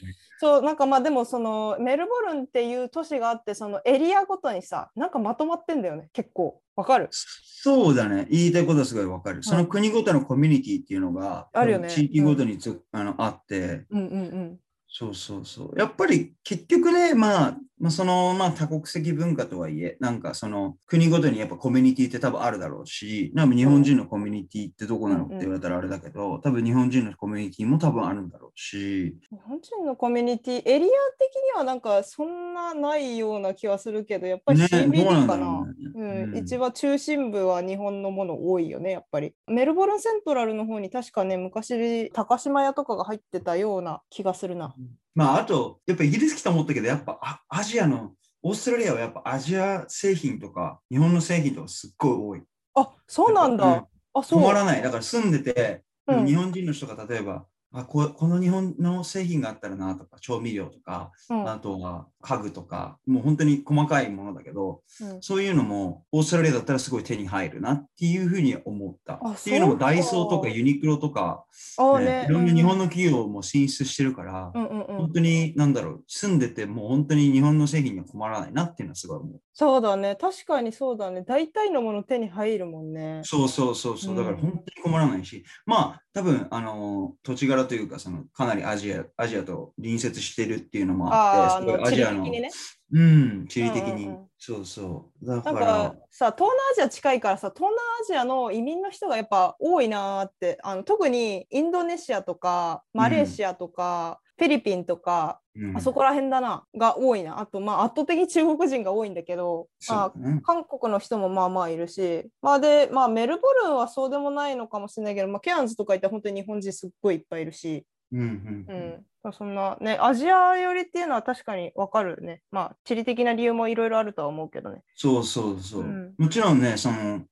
[0.61, 0.66] ね。
[0.66, 6.61] なんかまあでもそのメルボルンっていう都市があってそのエリアごとにさなんかまとまってんだよね結構。
[6.76, 7.09] わかる？
[7.11, 8.26] そうだね。
[8.31, 9.42] 言いたいことはすごいわかる。
[9.42, 11.88] その国ごとのコミュニティっていうのが、あるよね。
[11.90, 14.59] 地域ごとにつ、あのあって、うんうんうん
[14.98, 15.78] そうそうそう。
[15.78, 30.88] やっぱり結局ね、まあ、まあ、その、まあ、多国籍文化とはいえ、なんかその国ごとにやっぱコミュニティって多分あるだろうし、なんか日本人のコミュニティってどこなのって言われたらあれだけど、多分日本人のコミュニティも多分あるんだろうし、日本人のコミュニティエリア
[31.18, 35.44] 的にはなんかそんなないような気はするけどやっぱりね、CBD どうなんかな。
[35.44, 35.74] だろうね。
[35.94, 36.38] うん、うん。
[36.38, 39.34] 一番中心部は日本のもの多いよねやっぱり。
[39.46, 44.74] メルボルンセントラルの方に確かね昔高島屋とかが入ってたような気がするな
[45.18, 52.42] まあ、あと、やっぱイギリス来た思ったけど、やっぱあアジアの、オーストラリアはやっぱアジア製品とか、日本の製品とかすっごい多い。
[52.76, 53.72] あそうなんだ、うん
[54.14, 54.81] あそう止まらない。
[54.83, 61.50] だから住んでて、うん日本人の人が例えば、あここの日本の製品があったらなとか、調味料とか、うん。
[61.50, 65.22] あとは家具とか、もう本当に細かいものだけど、うん。
[65.22, 69.20] そういうのもオーストラリアだったらすごい手に入るなっていうふうに思った。
[69.22, 71.44] あっていうのもダイソーとかユニクロとか、
[71.78, 74.96] ねあねいろんな日本の企業も進出してるから、うんうんうん。
[74.96, 79.40] 本当に、なんだろう、住んでてもう本当に日本の製品には困らないなっていうのはすごい思う。
[79.52, 80.16] そうだね。
[80.16, 81.22] 確かにそうだね。
[81.22, 83.20] 大体のもの手に入るもんね。
[83.24, 84.40] そうそうそうそう、だからうん。
[84.40, 92.50] 本当に困らないし、まあ多分、あの、土地柄というか、そのかなりアジア、アジアと隣接してるっていうのもあって、アジアの、ね。
[92.92, 94.26] うん、地理的に、うんうんうん。
[94.37, 95.26] そうそう。
[95.26, 110.12] だなからんか、さ東南アジア近いからさ東南アジアの移民の人がやっぱ多いなーってあの特にインドネシアとかマレーシアとか、フィリピンとか、うん、あそこら辺だなが多いなあとまあ圧倒的に中国人が多いんだけど、まあ。
[110.44, 118.24] 韓国の人もまあまあいるし、まあで、まあメルボルンはそうでもないのかもしれないけど、まあケアンズとか行ったら本当に日本人すっごいいっぱいいるし、うんうん
[118.68, 122.42] ううんん、まあそんなね、アジア寄りっていうのは確かにわかるね。
[122.53, 124.83] まあ地理的な理由もいろいろあるとは思うけどね。
[124.94, 125.81] そうそうそう。
[125.81, 127.22] うんもちろんね、その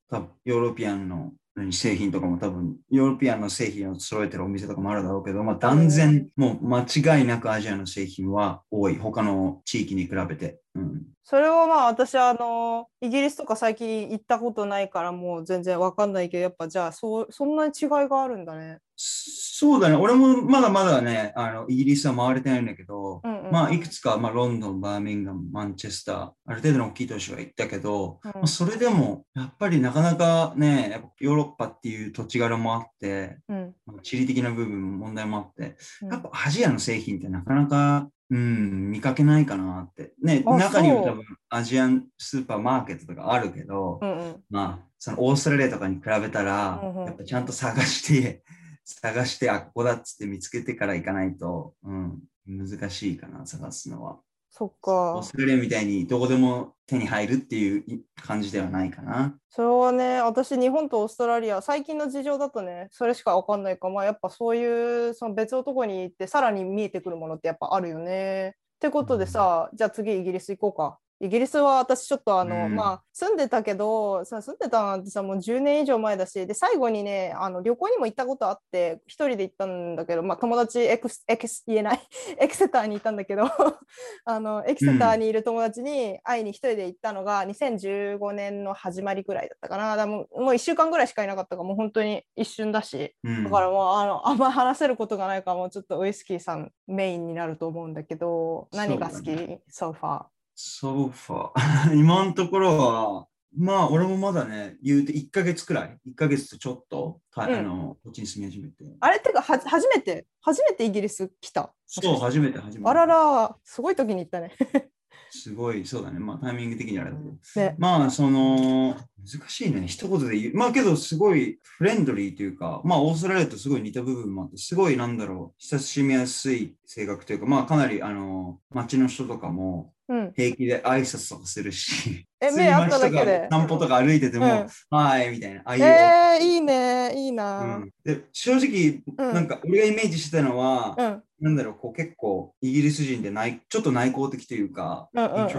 [0.45, 1.33] ヨーロピアンの何
[1.71, 8.97] 製品とかも多分ヨーロピアンの製品を揃えてるお店とかもあるだろうけど、まあ、断然もう間違いなくアジアの製品は多い。
[8.97, 10.61] 他の地域に比べて。
[10.77, 18.79] うん、それはまあ私あのイギリスとか最近行ったことないからもう全然わかんないけどやっぱじゃあそうそんなに違いがあるんだね。
[18.99, 19.97] そうだね。
[19.97, 23.51] 俺もまだまだね、あのイギリスは回れてないんだけど、うんうん。
[23.51, 28.31] まあいくつか、まあ、ロンドン、バーミンガム、マンチェスター、ある程度の大きい都市は行ったけど、うん。
[28.33, 33.75] まあ、それでもやっぱりなかなかね、ヨーロッパっていう土地柄もあって、うん。
[33.87, 36.09] まあ地理的な部分も問題もあって、うん。
[36.13, 40.13] やっぱアジアの製品ってなかなか、うん、見かけないかなって。
[40.23, 48.43] ね、あ中には多分アジアンスーパーマーケットとかあるけど、うんうんまあ、そのオーストラリアとかに比べたら、うんうんやっぱちゃんと探して、
[48.85, 54.19] 探して、あ、ここだっつって見つけてから行かないと、うん、難しいかな、探すのは。
[54.59, 57.85] そっオーかストラリアみたいにどこでも手に入るっていう
[58.23, 59.37] 感じではないかな。
[59.51, 68.55] それはね私日本とオーストラリア最近の事情だとねそれしかわかんないからまあやっぱそういうその別のとこに行ってさらに見えてくるものってやっぱあるよね。
[68.77, 70.99] ってことでさ、じゃあ次イギリス行こうか。
[71.21, 72.75] イギリスは私ちょっとあの、うん。
[72.75, 82.01] まあ住んでたけどさ住んでたなんてさもう10年以上前だしで最後にねあの旅行にも行ったことあって一人で行ったんだけど、まあ、友達エクスエクス言えない。
[82.39, 83.45] エクセターに行ったんだけど
[84.27, 89.97] あのエクセターにいる友達に会いに一人で行ったのが2015年の始まりぐらいだったかな。
[89.97, 93.15] だもうもう1週間ぐらいしかいなかったからもう本当に一瞬だし。
[93.25, 99.59] うん、だからもうあのあんま話せることがないからもうちょっとウイスキーさんメインになると思うんだけど何が好き？
[99.69, 101.95] ソファーソファー。
[102.01, 108.85] 今のところは、まあ、俺もまだね、言うて1ヶ月くらい、1ヶ月とちょっと、たうんあの、こっちに住み始めて。
[109.01, 109.19] あれ？
[109.19, 110.27] ってかは初めて？
[110.41, 111.73] 初めてイギリス来た？
[111.87, 112.89] そう、初めて、初めて。
[112.89, 114.53] あららすごい時に行ったね
[115.31, 116.19] すごい、そうだね。
[116.19, 117.31] まあタイミング的にあれだけど。
[117.33, 119.87] ね、まあその、難しいね。
[119.87, 120.55] 一言で言う。
[120.55, 129.93] まあけどすごいフレンドリーというか、まあオーストラリアとすごい似た部分もあって、すごいなんだろう、親しみやすい性格というか、まあかなりあの、街の人とかも、
[130.35, 133.49] 平気で挨拶とかするし、え、目あっただけで。
[133.51, 135.63] 散歩とか歩いてても、うん、はいみたいな。
[135.65, 138.25] ああいうえー、いいね、いいな、うん、で。
[138.33, 145.57] 正直、なんか俺がイメージしてたのは、うん、なんだろう、こう結構イギリス人でないちょっと内向的というか、うんうんうん、って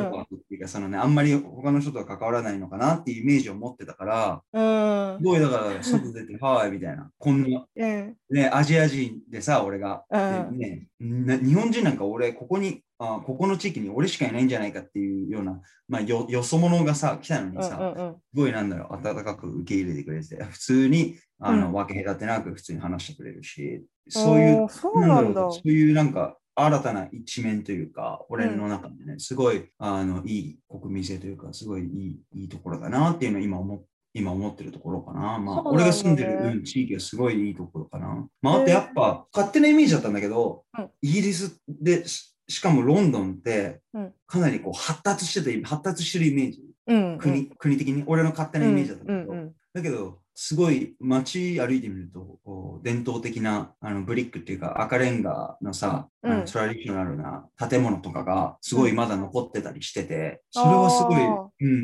[0.55, 7.09] いうか、そのね、あんまり他の人とは関わらないのかなっていうイメージを持ってたから、うん、すごいだから外出て、はいみたいな。
[7.17, 10.57] こんな、うん、ね、アジア人でさ、俺が、うん。
[10.57, 25.51] ね、日本人なんか俺、ここにあここの地域に俺しかいないんじゃないかっていうような、まあ、よよそ者がさ来たのにさ、うんうんうん、すごいなんだろう温かく受け入れてくれて普通にあの、うん、分け隔てなく普通に話してくれるしそういうそうなんだ。
[25.51, 35.37] そういうなんか新たな一面というか、俺の中でね、すごいあのいい国民性というか、すごいいいいいところだなっていうのを今思今思ってるところかな。
[35.37, 38.27] まあ、俺が住んでる、うん、地域はすごいいいところかな。
[38.41, 40.63] まあ、あとやっぱ、勝手なイメージだったんだけど、
[41.03, 42.03] イギリスで
[42.47, 43.81] しかもロンドンって
[44.25, 61.21] かなりこう発達してて発達してるイメージ、うん国国的に俺の勝手なイメージだったけど、うんうん、だけどすごい街歩いてみると伝統的なあのブリックっていうか赤レンガのさ、うん、あのトラディショナルな建物とかがすごいまだ残ってたりしてて、それはすごい、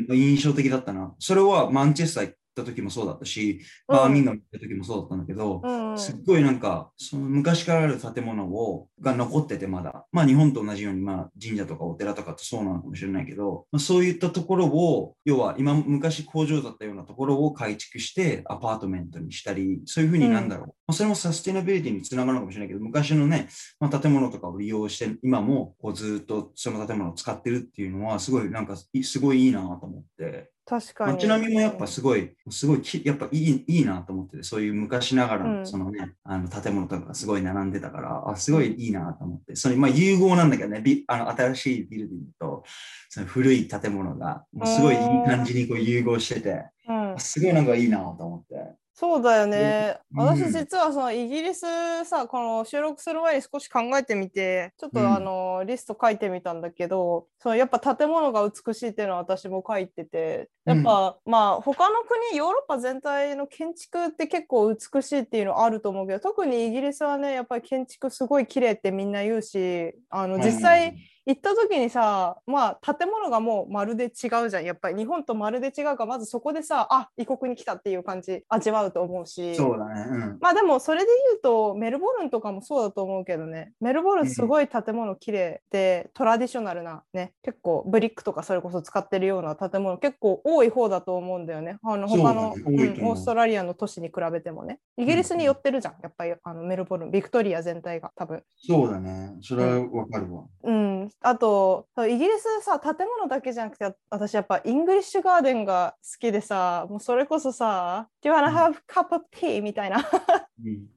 [0.08, 1.12] うん、印象的だったな。
[1.18, 20.64] それはマンチェスターった時もそうだったし、バーミンガム行った時もそうだったんだけど、うん、すっごいなんか、その昔からある建物をが残っててまだ、まあ日本と同じように、まあ神社とかお寺とかってそうなのかもしれないけど、まあ、そういったところを、要は今昔工場だったようなところを改築してアパートメントにしたり、そういうふうになんだろう。
[20.64, 23.48] うん、まあ、それもサスティナビリティにつながるのかもしれないけど、昔のね、
[23.80, 30.53] まあ、建物とかを利用して、今もこうずっとその建物を使ってるっていうのは、すごいなんか、すごいいいなと思って。
[30.66, 31.12] 確かに。
[31.12, 42.64] 街並みもやっぱすごい、すごいき、やっぱいいいいなと思ってて、そういう昔ながらのそのね、うん、あの建物とかがすごい並んでたから、あ、すごいいいなと思って、それ、まあ融合なんだけどね、ビあの新しいビルディングと、
[43.10, 48.83] その古い建物が、もうすごいいい感じにこう融合してて、うん、すごいなんかいいなと思って。
[48.96, 49.98] そうだよね。
[50.14, 51.62] 私実はそのイギリス
[52.04, 74.64] さ、この収録する前に少し考えてみて、ちょっとあの、うん、リスト書いてみたんだけど、そのやっぱ建物が美しいっていうのは私も書いてて、やっぱ、うん、まあ他の国、ヨーロッパ全体の建築って結構美しいっていうのあると思うけど、特にイギリスはね、やっぱり建築すごい綺麗ってみんな言うし、あの実際、うん行った時にさまあ建物がもうまるで違うじゃん。
[74.64, 79.54] やっぱり日本とまるで違うからまずそこでさあ異国に来たっていう感じ味わうと思うし。
[79.54, 83.72] そうだね、うん、まあでもそれで言うとメルボルンとかもそうだと思うけどね。
[83.80, 91.78] メルボルンすごい建物綺麗で、トラディショナルなね結構ブリックとかそれこそ使ってるような建物結構多い方だと思うんだよね。
[91.82, 92.84] あの他の、ね。
[92.86, 93.02] う。
[93.02, 94.78] ん、オーストラリアの都市に比べてもね。
[94.96, 96.34] イギリスに寄ってるじゃん、やっぱり。
[96.42, 97.10] あのメルボルン。
[97.10, 98.42] ビクトリア全体が多分。
[98.56, 99.34] そうだね。
[99.40, 100.44] それはわかるわ。
[100.64, 109.98] うんあとイギリスさ建物だけじゃなくて私やっぱイングリッシュガーデンが好きでさもうそれこそさ「Do you wanna have cup of tea?、みたいな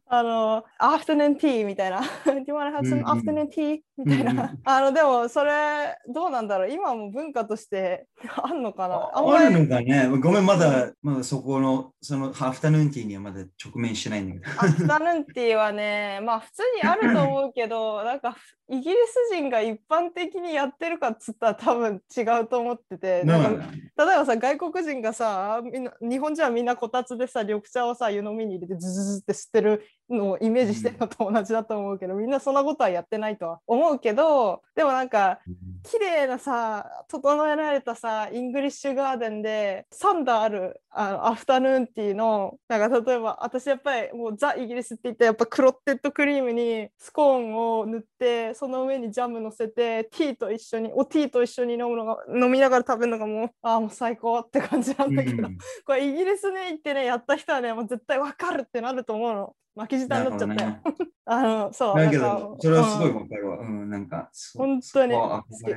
[0.09, 1.99] あの、アフタヌーンティーみたいな。
[1.99, 3.79] Do you wanna have some afternoon tea?
[3.97, 4.53] みたいな。
[4.63, 6.71] あの、でも、それ、どうなんだろう？
[6.71, 8.07] 今も文化として
[8.41, 8.95] あんのかな？
[8.95, 14.61] ああるのかねごめん、まだ、まだそこの、そのアフタヌーンティーにはまだ直面してないんだけど。
[14.63, 18.37] アフタヌーンティーはね、まあ普通にあると思うけど、なんか、
[18.69, 35.39] イギリス人が一般的にやってるかっつったら多分違うと思ってて、なんか例えばさ、外国人がさ、みんな日本人はみんなこたつでさ、緑茶をさ、湯飲みに入れてズズズって吸ってるのをイメージしてるのと同じだと思うけど、みんなそんなことはやってないとは思うけどでもなんか
[35.83, 59.55] 綺麗なさ整えられたさイングリッシュガーデンで3段あるあのアフタヌーンティーのなんか例えば私やっぱりもうザ・イギリスって言ったらやっぱクロッテッドクリームにスコーンを塗ってその上にジャム乗せてティーと一緒におティーと一緒に飲むのが飲みながら食べるのがもうああもう最高って感じなんだけど、うん、これイギリスね行ってねやった人はねもう絶対わかるってなると思うの。
[59.77, 60.69] 巻き舌になっちゃったよ。
[60.71, 60.81] ね、
[61.25, 63.59] あのそうだけどそれはすごいわかるわ。
[63.59, 65.73] うん、なんか本当に好き。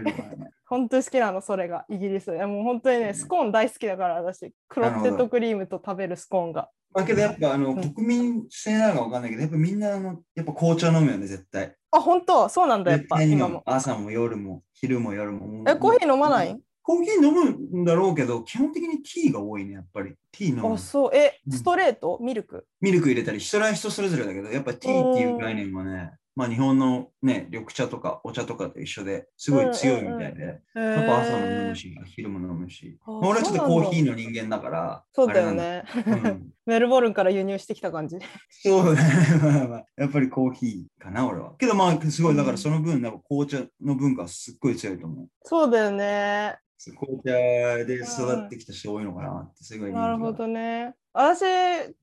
[0.67, 2.31] 本当に 好きなのそれがイギリス。
[2.31, 6.71] もう本当にね、スコーン大好きだから私クロッテッドクリームと食べるスコーンが。
[6.95, 11.77] だけどやっぱあの、うん、国民性なのかわかんないけどやっぱみんなあのやっぱ紅茶飲むよね絶対。
[11.93, 13.63] あ本当そうなんだやっぱ今も。
[13.67, 15.65] 朝も夜も昼も夜も。
[15.69, 16.61] えコーヒー飲まない？
[16.91, 17.51] コーヒー飲む
[17.83, 20.17] んだろうけど、基本的にティーが多いね、やっぱり。
[20.33, 20.75] ティー飲む。
[20.75, 21.11] あ、そう。
[21.15, 22.67] え、ストレート、ミルク？
[22.81, 32.99] ミルク入れたり、人ら人それぞれだけど、やっぱティーっていう概念はね、まあ日本のね、緑茶とかお茶とかと一緒ですごい強いみたいで、うんうんうん、やっぱ朝も飲むし、昼も飲むし。
[33.07, 35.05] 俺はちょっとコーヒーの人間だから。
[35.13, 35.85] そうだよね。
[36.07, 38.19] うん、 メルボルンから輸入してきた感じ。
[38.49, 39.01] そうね。
[39.97, 41.55] やっぱりコーヒーかな、俺は。
[41.57, 45.29] けどまあ、すごい、だからその分、なんか紅茶の文化はすっごい強いと思う。
[45.45, 46.59] そうだよね。
[46.89, 50.95] 紅茶で育ってきた人多いのかなってすごいなるほどね。
[51.13, 51.43] 私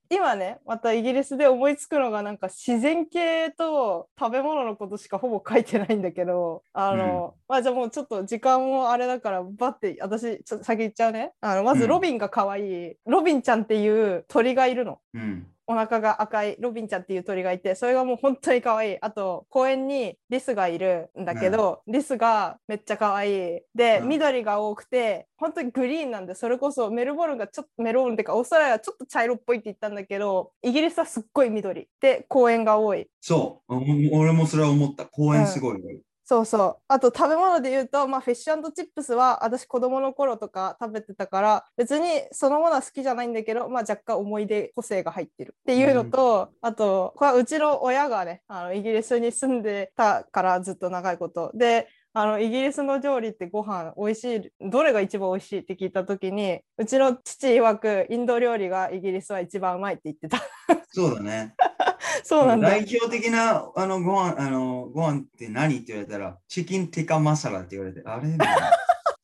[0.09, 11.31] 今ねまたイギリスで思いつくのがなんか自然系と食べ物のことしかほぼ書いてないんだけどあの、うん、まあじゃあもうちょっと時間もあれだからバッて私ちょっと先言っちゃうね。
[11.41, 14.99] あのまずロビンが可愛い、うん、ロビンちゃんっていう鳥がいるの。
[15.13, 15.47] うん。
[15.69, 18.97] お腹が赤いロビンちゃんっていう鳥がいてそれがもう本当に可愛い。
[19.01, 23.59] あと公園にリスがいるんだけど、うん、リスがめっちゃ可愛い。
[23.75, 31.87] で、うん、緑が多くて本当にグリーンなんでそれこそメルボルンがちょっとメロンっていうかオーストラリアはちょっと茶色っぽいって言ったんだけどイギリスはすっごい緑。
[32.01, 33.07] で公園が多い。
[33.21, 33.75] そう。
[34.11, 35.05] 俺もそれは思った。
[35.05, 36.01] 公園すごい、うん。
[36.29, 36.77] そうそう。
[36.89, 45.55] あと食べ物で言うと、まあ、フィッシュチップスは私子供の頃とか食べてたから別にそのものは好きじゃないんだけど、まあ、若干思い出個性が入ってる。
[45.61, 51.49] っていうのと、うん、あとこれはうちの親がねあのイギリスに住んでたからずっと長いこと。
[51.53, 51.87] で
[52.19, 60.41] あのイギリスの料理ってご飯美味しいどれが一番美味しいって聞いた時にうちの父曰くインド料理がイギリスは一番うまいって言ってた。
[60.89, 61.53] そうだね。
[62.23, 62.69] そうなんだ。
[62.69, 68.29] 代表的なあのご飯あのご飯って何って言われたらチキンティカマサラって言われてあれ？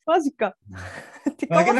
[0.06, 0.56] マジか。
[1.48, 1.72] なんか、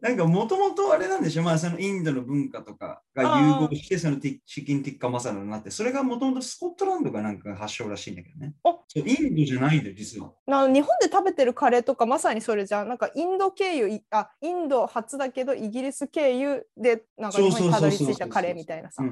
[0.00, 1.42] なんか、もともとあれなんでしょ？
[1.42, 8.54] まあ、そのインドの文化とかが融合して、そのチキンティッカマサラになって、それがもともとスコットランドがなんか発祥らしいんだけどね。
[8.88, 10.32] そうインドじゃないんだよ、実は。
[10.46, 12.88] な日本で食べてるカレーとか、まさにそれじゃん。
[12.88, 19.02] なんか、インド経由、あ、インド初だけど、イギリス経由で、なんか日本にたどり着いたカレーみたいなさ。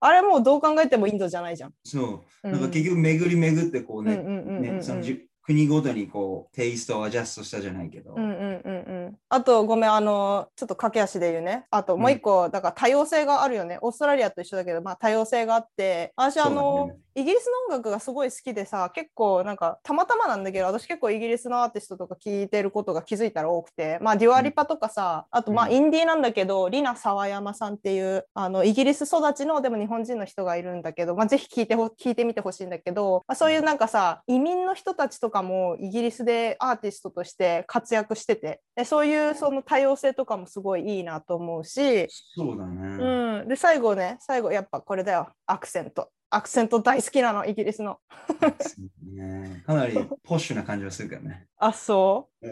[0.00, 1.74] あれもうどう考えてもインドじゃないじゃん。
[1.84, 2.48] そう。
[2.48, 5.00] なんか結局、巡り巡って、こうね、ね、その
[5.48, 8.12] 国ごとにこうテイストをアジャストしたじゃないけど。
[8.14, 8.74] うんうんうん
[9.06, 9.16] うん。
[9.30, 11.64] あとごめんあのちょっと駆け足で言うね。
[11.70, 13.78] あともう一個、うん、だから多様性があるよね。
[13.80, 42.06] オーストラリアと一緒だけどまあ多様性があって私あの、ね、イギリスの音楽がすごい好きでさ結構なんかたまたまなんだけど私結構イギリスのアーティストとか聴いてることが気づいたら多くてまあデュアリパとかさ、うん、あとまあインディーなんだけど、リナ沢山さんっていうあのイギリス育ちのでも日本人の人がいるんだけどまあぜひ聞いて聞いてみてほしいんだけど、まあ、そういうなんかさ移民の人たちとかもイギリスでアーティストとして活躍しててでそういうその多様性とかもすごいいいなと思うし
[42.36, 47.98] そうだね、うん、で最後ね最後やっぱこれだよアクセントアクセント大好きなのイギリスの。
[49.14, 51.46] ね、かなりポッシュな感じはするからね。
[51.56, 52.48] あそう。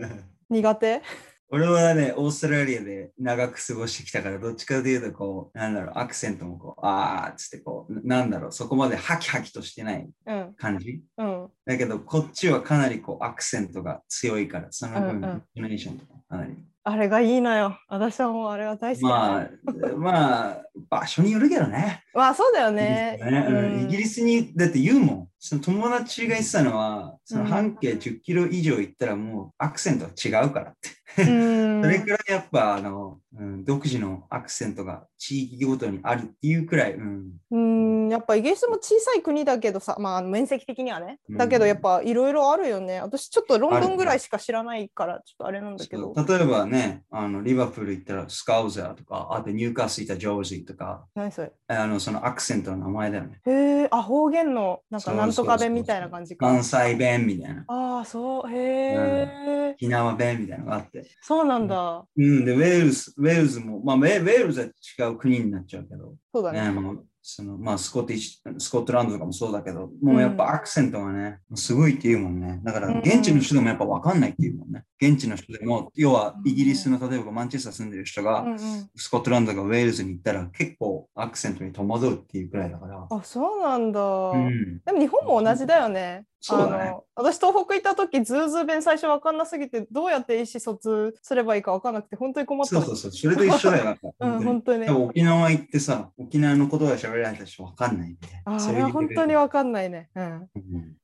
[0.48, 1.02] 苦手？
[1.48, 10.08] 俺はね、オーストラリアで長く過ごしてきたから、どっちかというと、こう、なんだろう、アクセントもこう、あーっつってこう、なんだろう、そこまでハキハキとしてない
[10.56, 11.02] 感じ。
[11.18, 11.44] うん。
[11.44, 16.56] うん、だけど、こっちはかなりこう、アクセントが強いから、その分、イントネーションとかかなり。
[16.88, 17.76] あれがいいのよ。
[17.88, 19.48] 私はもうあれは大好きまあ、
[19.96, 22.04] まあ、場所によるけどね。
[22.14, 23.18] まあそうだよね。
[23.20, 25.28] ねイギリスに、だって言うもん。
[25.40, 30.90] その友達が言ってたのは、その半径10キロ以上行ったらもうアクセントは違うからって。
[31.24, 36.94] それくらいやっぱあの、うん、独自のアクセントが地域ごとにあるっていうくらい。
[36.94, 41.18] うん、うんやっぱイギリスも小さい国だけどさ、まあ面積的にはね。
[41.30, 43.00] だけどやっぱいろいろあるよね。
[43.00, 46.14] 私ちょっとロンドンぐらいしか知らないから、ちょっとあれなんだけど。
[46.16, 51.04] 例えばね、あのリバプール行ったら Scouser とか、あとニューカッスル行ったら Geordie とか。
[51.14, 51.52] 何それ？
[51.68, 53.40] あのそのアクセントの名前だよね。
[53.44, 53.50] へ
[53.82, 56.46] え、あ、方言のなんかなんとか弁みたいな感じか。
[56.46, 57.64] 関西弁みたいな。
[57.68, 61.10] ああ、そう、へえ、沖縄弁みたいなのがあって。
[61.22, 62.04] そうなんだ。
[62.16, 66.14] うん、で、ウェールズ、ウェールズも、まあ、ウェールズは違う国になっちゃうけど。
[66.32, 66.60] そうだね。
[66.60, 66.94] ねまあ
[67.28, 72.60] そのまあ、スコティスコットランドとかもそうだけど、もうやっぱアクセントがね、すごいっていうもんね。
[72.62, 74.84] だから現地の人でもやっぱ分かんないっていうもんね。
[75.02, 78.46] 現地の人でも、要はイギリスの例えばマンチェスター住んでる人が、
[78.94, 83.08] スコットランドとかウェールズに行ったら結構アクセントに戸惑うっていうくらいだから。
[83.10, 84.00] あ、そうなんだ。
[84.00, 86.26] うん、でも日本も同じだよね。
[86.46, 86.96] そうだね。
[87.16, 93.10] 私東北行った時ズーズー弁最初分かんなすぎてどうやって意思疎通すればいいか分かんなくて本当に困ったそうそうそう。
[93.10, 94.88] それと一緒だようん 本当に。
[94.88, 100.08] 沖縄行ってさ沖縄の言葉喋られた人分かんないみたいなあれは本当に分かんないね。
[100.14, 100.48] うん、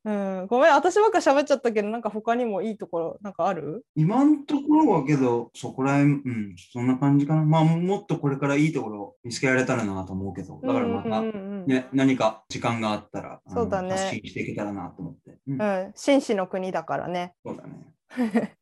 [0.05, 3.85] うん、うん、ごめん私ばっか喋っちゃったけどなんか他にもいいところなんかある？
[3.97, 7.45] 今んところはけどそこらへんうんそんな感じかな。
[7.45, 10.61] まあもっとこれからいいところ見つけられたらなと思うけど。
[10.63, 13.91] だからまた、ね、何か時間があったらそうだね。
[13.91, 15.12] 発信していけたらなと思って、うん、
[15.47, 17.35] うん、紳士の国だからね。
[17.45, 17.93] そうだね。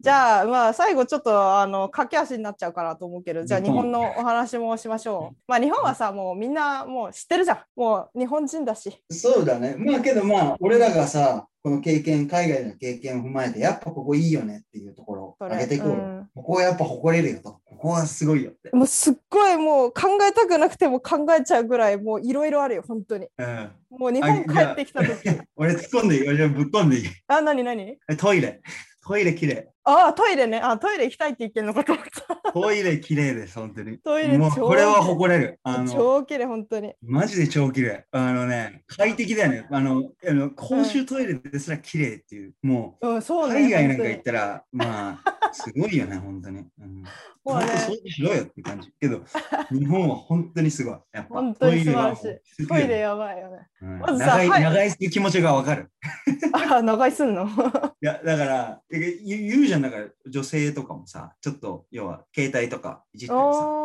[0.00, 5.36] じゃあ、まあ、最後ちょっとあの駆け足になっちゃうかなと思うけど、じゃあ日本のお話もしましょう。
[5.46, 7.58] まあ日本はさ、もうみんなもう知ってるじゃん。
[7.76, 9.02] もう日本人だし。
[9.10, 9.74] そうだね。
[9.78, 17.60] まあけどまあ、俺らがさ、この経験、海外の経験を踏まえて、やっぱここいいよねっていうところを上げていこう、うん、ここはやっぱ誇れるよと。
[17.64, 18.70] ここはすごいよって。
[18.72, 23.28] もうすっごいもう考えたくなくても考えちゃうぐらい、もういろいろあるよ、本当に。
[23.38, 25.28] うん、もう日本帰ってきた時。
[25.56, 26.28] 俺突っ込んでいい？
[26.28, 27.08] 俺ぶっ込んでいい？
[27.28, 28.60] あ、なになにトイレ。
[29.04, 29.56] トイレきれい。
[29.84, 30.60] ああ、トイレね。
[30.60, 32.52] あトイレ行きたいって言ってんのかと思った。
[32.52, 33.98] トイレ綺麗です、本当に。
[33.98, 35.60] トイレ超これは誇れる。
[35.64, 36.94] あの超綺麗、本当に。
[37.02, 38.06] マジで超綺麗。
[38.12, 39.66] あのね、快適だよね。
[39.70, 42.54] あの、あの公衆トイレですら綺麗っていう。
[42.62, 46.58] もう、うん、そうね、海外なんか行ったら、まあ、すごいよね、本当に。
[46.58, 47.04] うん
[47.44, 48.92] もうね、掃除しろよって感じ。
[49.00, 49.22] けど、
[49.72, 50.94] 日本は本当にすごい。
[51.12, 52.20] やっぱ本当に素晴らし
[52.60, 52.66] い。
[52.68, 53.66] トイレやばいよね。
[53.80, 55.90] うん、まず長い、はい、長気持ちがわかる。
[56.52, 57.48] あ、長いすんの？
[58.00, 63.78] いや、だから、言うじゃん、だから女性とかもさ、ちょっと、要は、携帯とかいじったりさ。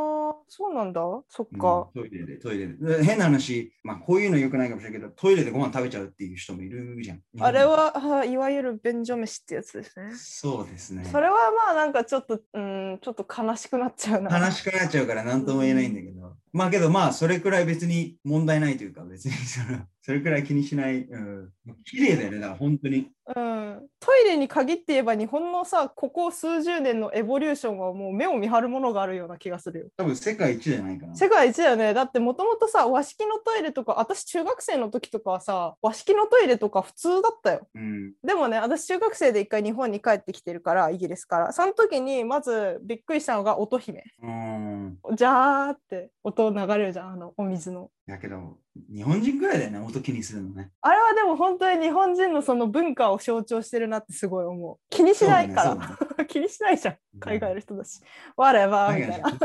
[0.50, 3.04] そうなんだそっか、うん、トイレで、トイレで。
[3.04, 7.22] 変な話、まあ、こういうのよくないかもしれないけど、トイレでご飯食べちゃうっていう人もいるじゃん。
[7.40, 10.12] あれは、いわゆる便所飯ってやつですね。
[10.16, 11.06] そうですね。
[11.06, 11.36] それは
[11.68, 14.40] まあ、なんかちょっと、うん、ちょっと悲しくなっちゃうな。
[14.40, 16.27] 悲しくなっちゃうから、なんとも言えないんだけど。
[16.27, 21.04] うん、まあ、けど、まあ、それくらい別に問題ないというか、別にその、 それくらい気にしない。
[21.04, 21.54] うん。
[21.84, 23.12] 綺麗だよね、だから本当に。
[23.36, 29.88] うん、トイレに限って言えば日本のさここ数十年のエボリューションはもう目を見張るものがあるような気がするよ。
[29.98, 31.16] 多分世界一じゃないかな。
[31.16, 31.94] 世界一だよね。
[31.94, 41.52] だってもともとさ和式のトイレとか私中学生の時とかはさ和式のトイレとか普通だったよ、うん、でもね私中学生で一回日本に帰ってきてるからイギリスから。
[41.52, 44.06] その時にまずびっくりしたのが音姫。
[44.24, 44.98] うん。
[45.16, 48.58] じゃーって音流れるじゃんあのお水のやけど
[48.94, 50.70] 日本人ぐらいだよね、音気にするのね。
[50.82, 54.78] あれはでも本当に日本人のその文化を象徴してるなってすごい思う。
[54.90, 55.76] 気にしないから。
[55.76, 55.88] ね
[56.20, 58.02] ね、 気にしないじゃん、海外の人だし。
[58.36, 59.38] 我はみたいな。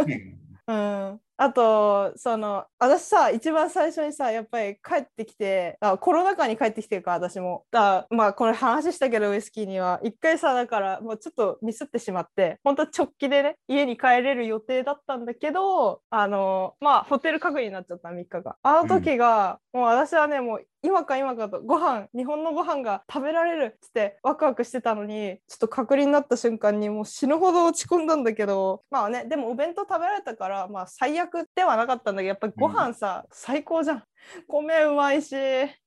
[1.10, 7.64] うん、あとその私さ一番最初にさやっぱり帰ってきてあコロナ禍に帰ってきてるから私も。
[7.70, 31.21] だまあこれ話したけどウイスキーには一回さだからもうちょっとミスってしまって本当は直帰でね家に帰れる予定だったんだけどあのまあホテル確認になっちゃった3日があの時が、うん、もう私はねもう今か今かとご飯日本のご飯が食べられるっつってワクワクしてたのにちょっと隔離になった瞬間にもう死ぬほど落ち込んだんだけどまあねでもお弁当食べられたからまあ最悪
[31.54, 34.04] ではなかったんだけどやっぱりご飯さ、うん、最高じゃん
[34.48, 35.34] 米うまいし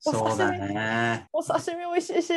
[0.06, 2.34] お刺身、ね、お刺身美味しいし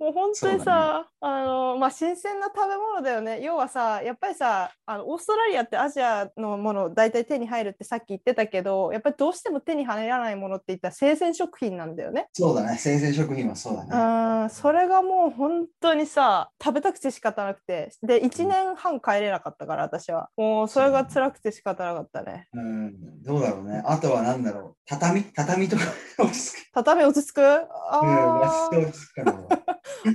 [0.00, 3.42] もう本当にさ、ね、あのまあ、新鮮な食べ物だよね。
[3.42, 12.28] 要はさやっぱりさあのオーストラリアってアジアのもの大体手に入るってさっき言ってたけどやっぱりどうしても手に入らないものって言ったら生鮮食品なんだよね。
[12.32, 12.78] そうだね。
[12.78, 13.90] 生鮮食品はそうだね。
[13.92, 17.92] あそれがもう本当にさ食べたくて仕方なくて。
[18.02, 20.30] で1年半帰れなかったから私は。
[20.38, 22.48] もうそれが辛くて仕方なかったね。
[22.54, 23.22] うん。
[23.22, 23.82] どうだろうね。
[23.84, 24.76] あとは何だろう。
[24.86, 25.39] 畳畳？
[25.68, 25.82] とか
[26.18, 26.70] 落ち着く。
[26.72, 27.42] 畳落ち着く？
[27.42, 29.38] ああ、うん、落ち着くかな。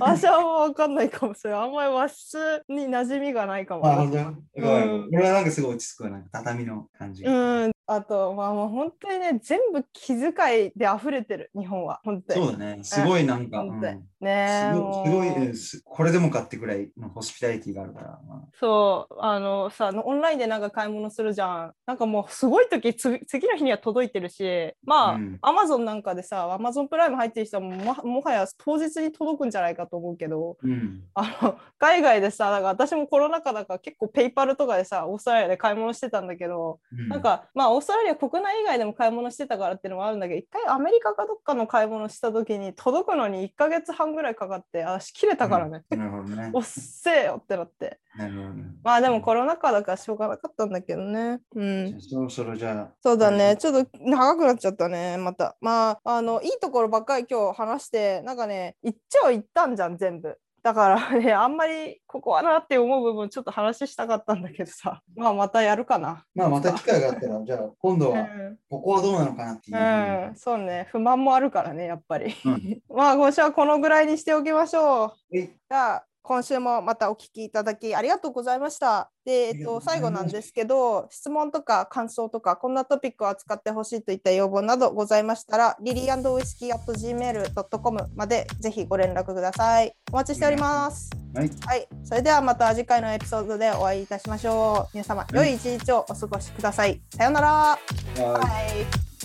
[0.00, 1.60] 私はもう分かんないかもしれない。
[1.60, 3.86] あんまり和室に馴染みがないかも。
[3.86, 7.24] あ、本当、うん、俺はなんかすごい落ち着くなんか畳の感じ。
[7.24, 12.00] うん、あと、まあ、もう本当にね、全部気遣いで溢れてる、日本は。
[12.04, 12.46] 本当に。
[12.46, 12.80] そうだね。
[12.82, 13.60] すごいなんか。
[13.60, 13.80] うん、
[14.20, 18.06] ねすごいすごい、これでもかってぐらいのホスピタリティがあるから。
[18.26, 21.72] まあ、そう、あのさ、オンラインでなんか買い物するじゃん。
[21.86, 46.50] なんかもう、すごい時つ、次の日には届いてるし、まあ、アマゾンなんかでさ、アマゾンプライム入ってる人はももはや当日に届くんじゃないかと思うけど、うん、あの海外でさ、だから私もコロナ禍だから結構ペイパルとかでさ、オーストラリアで買い物してたんだけど、うん、なんか、まあ、オーストラリア国内以外でも買い物してたからっていうのもあるんだけど一回アメリカかどっかの買い物した時に届くのに1か月半ぐらいかかって足切れたからね、うん、なるほどね。
[46.54, 48.00] おっせえよってなって。
[48.16, 51.40] なるほど、ね、まあでもコロナ禍だからしょうがなかったんだけどね。
[51.54, 52.00] うん。
[52.00, 53.58] そろそろじゃあそうだね。
[53.58, 55.58] ちょっと長くなっちゃったねまた。
[55.60, 66.24] まああのいいところばっかり今日話してなんかね言っちゃう言ったんじゃん全部だからね、あんまりここはなって思う部分ちょっと話したかったんだけどさ、まあまたやるかな。
[66.34, 68.26] まあまた機会があったら、じゃあ今度は
[68.68, 70.34] ここはどうなのかなっていう、うん。
[70.34, 72.34] そうね、不満もあるからね、やっぱり。
[72.44, 75.38] うん、 まあ今週はこのぐらいにしておきましょう。
[75.38, 79.12] じゃあ今週もまたお聞きいただきありがとうございました。
[79.24, 89.94] で、えっと、最後なんですけど、質問とか感想とか、こんなトピックを扱ってほしいといった要望などございましたら、リリーウイスキー at gmail.com までぜひご連絡ください。
[90.10, 91.10] お待ちしております。
[91.32, 91.88] はい、はい。
[92.02, 94.90] それではまた次回のエピソードでお会いいたしましょう。
[94.94, 97.00] 皆様、良い一日をお過ごしください。
[97.16, 97.48] さようなら。
[97.48, 97.78] は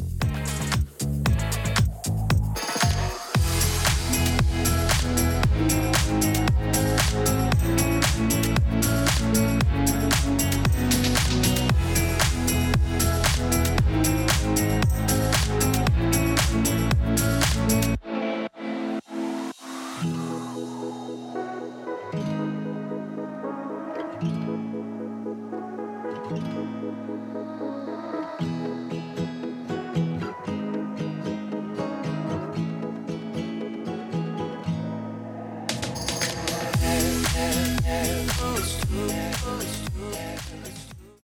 [0.06, 0.11] い。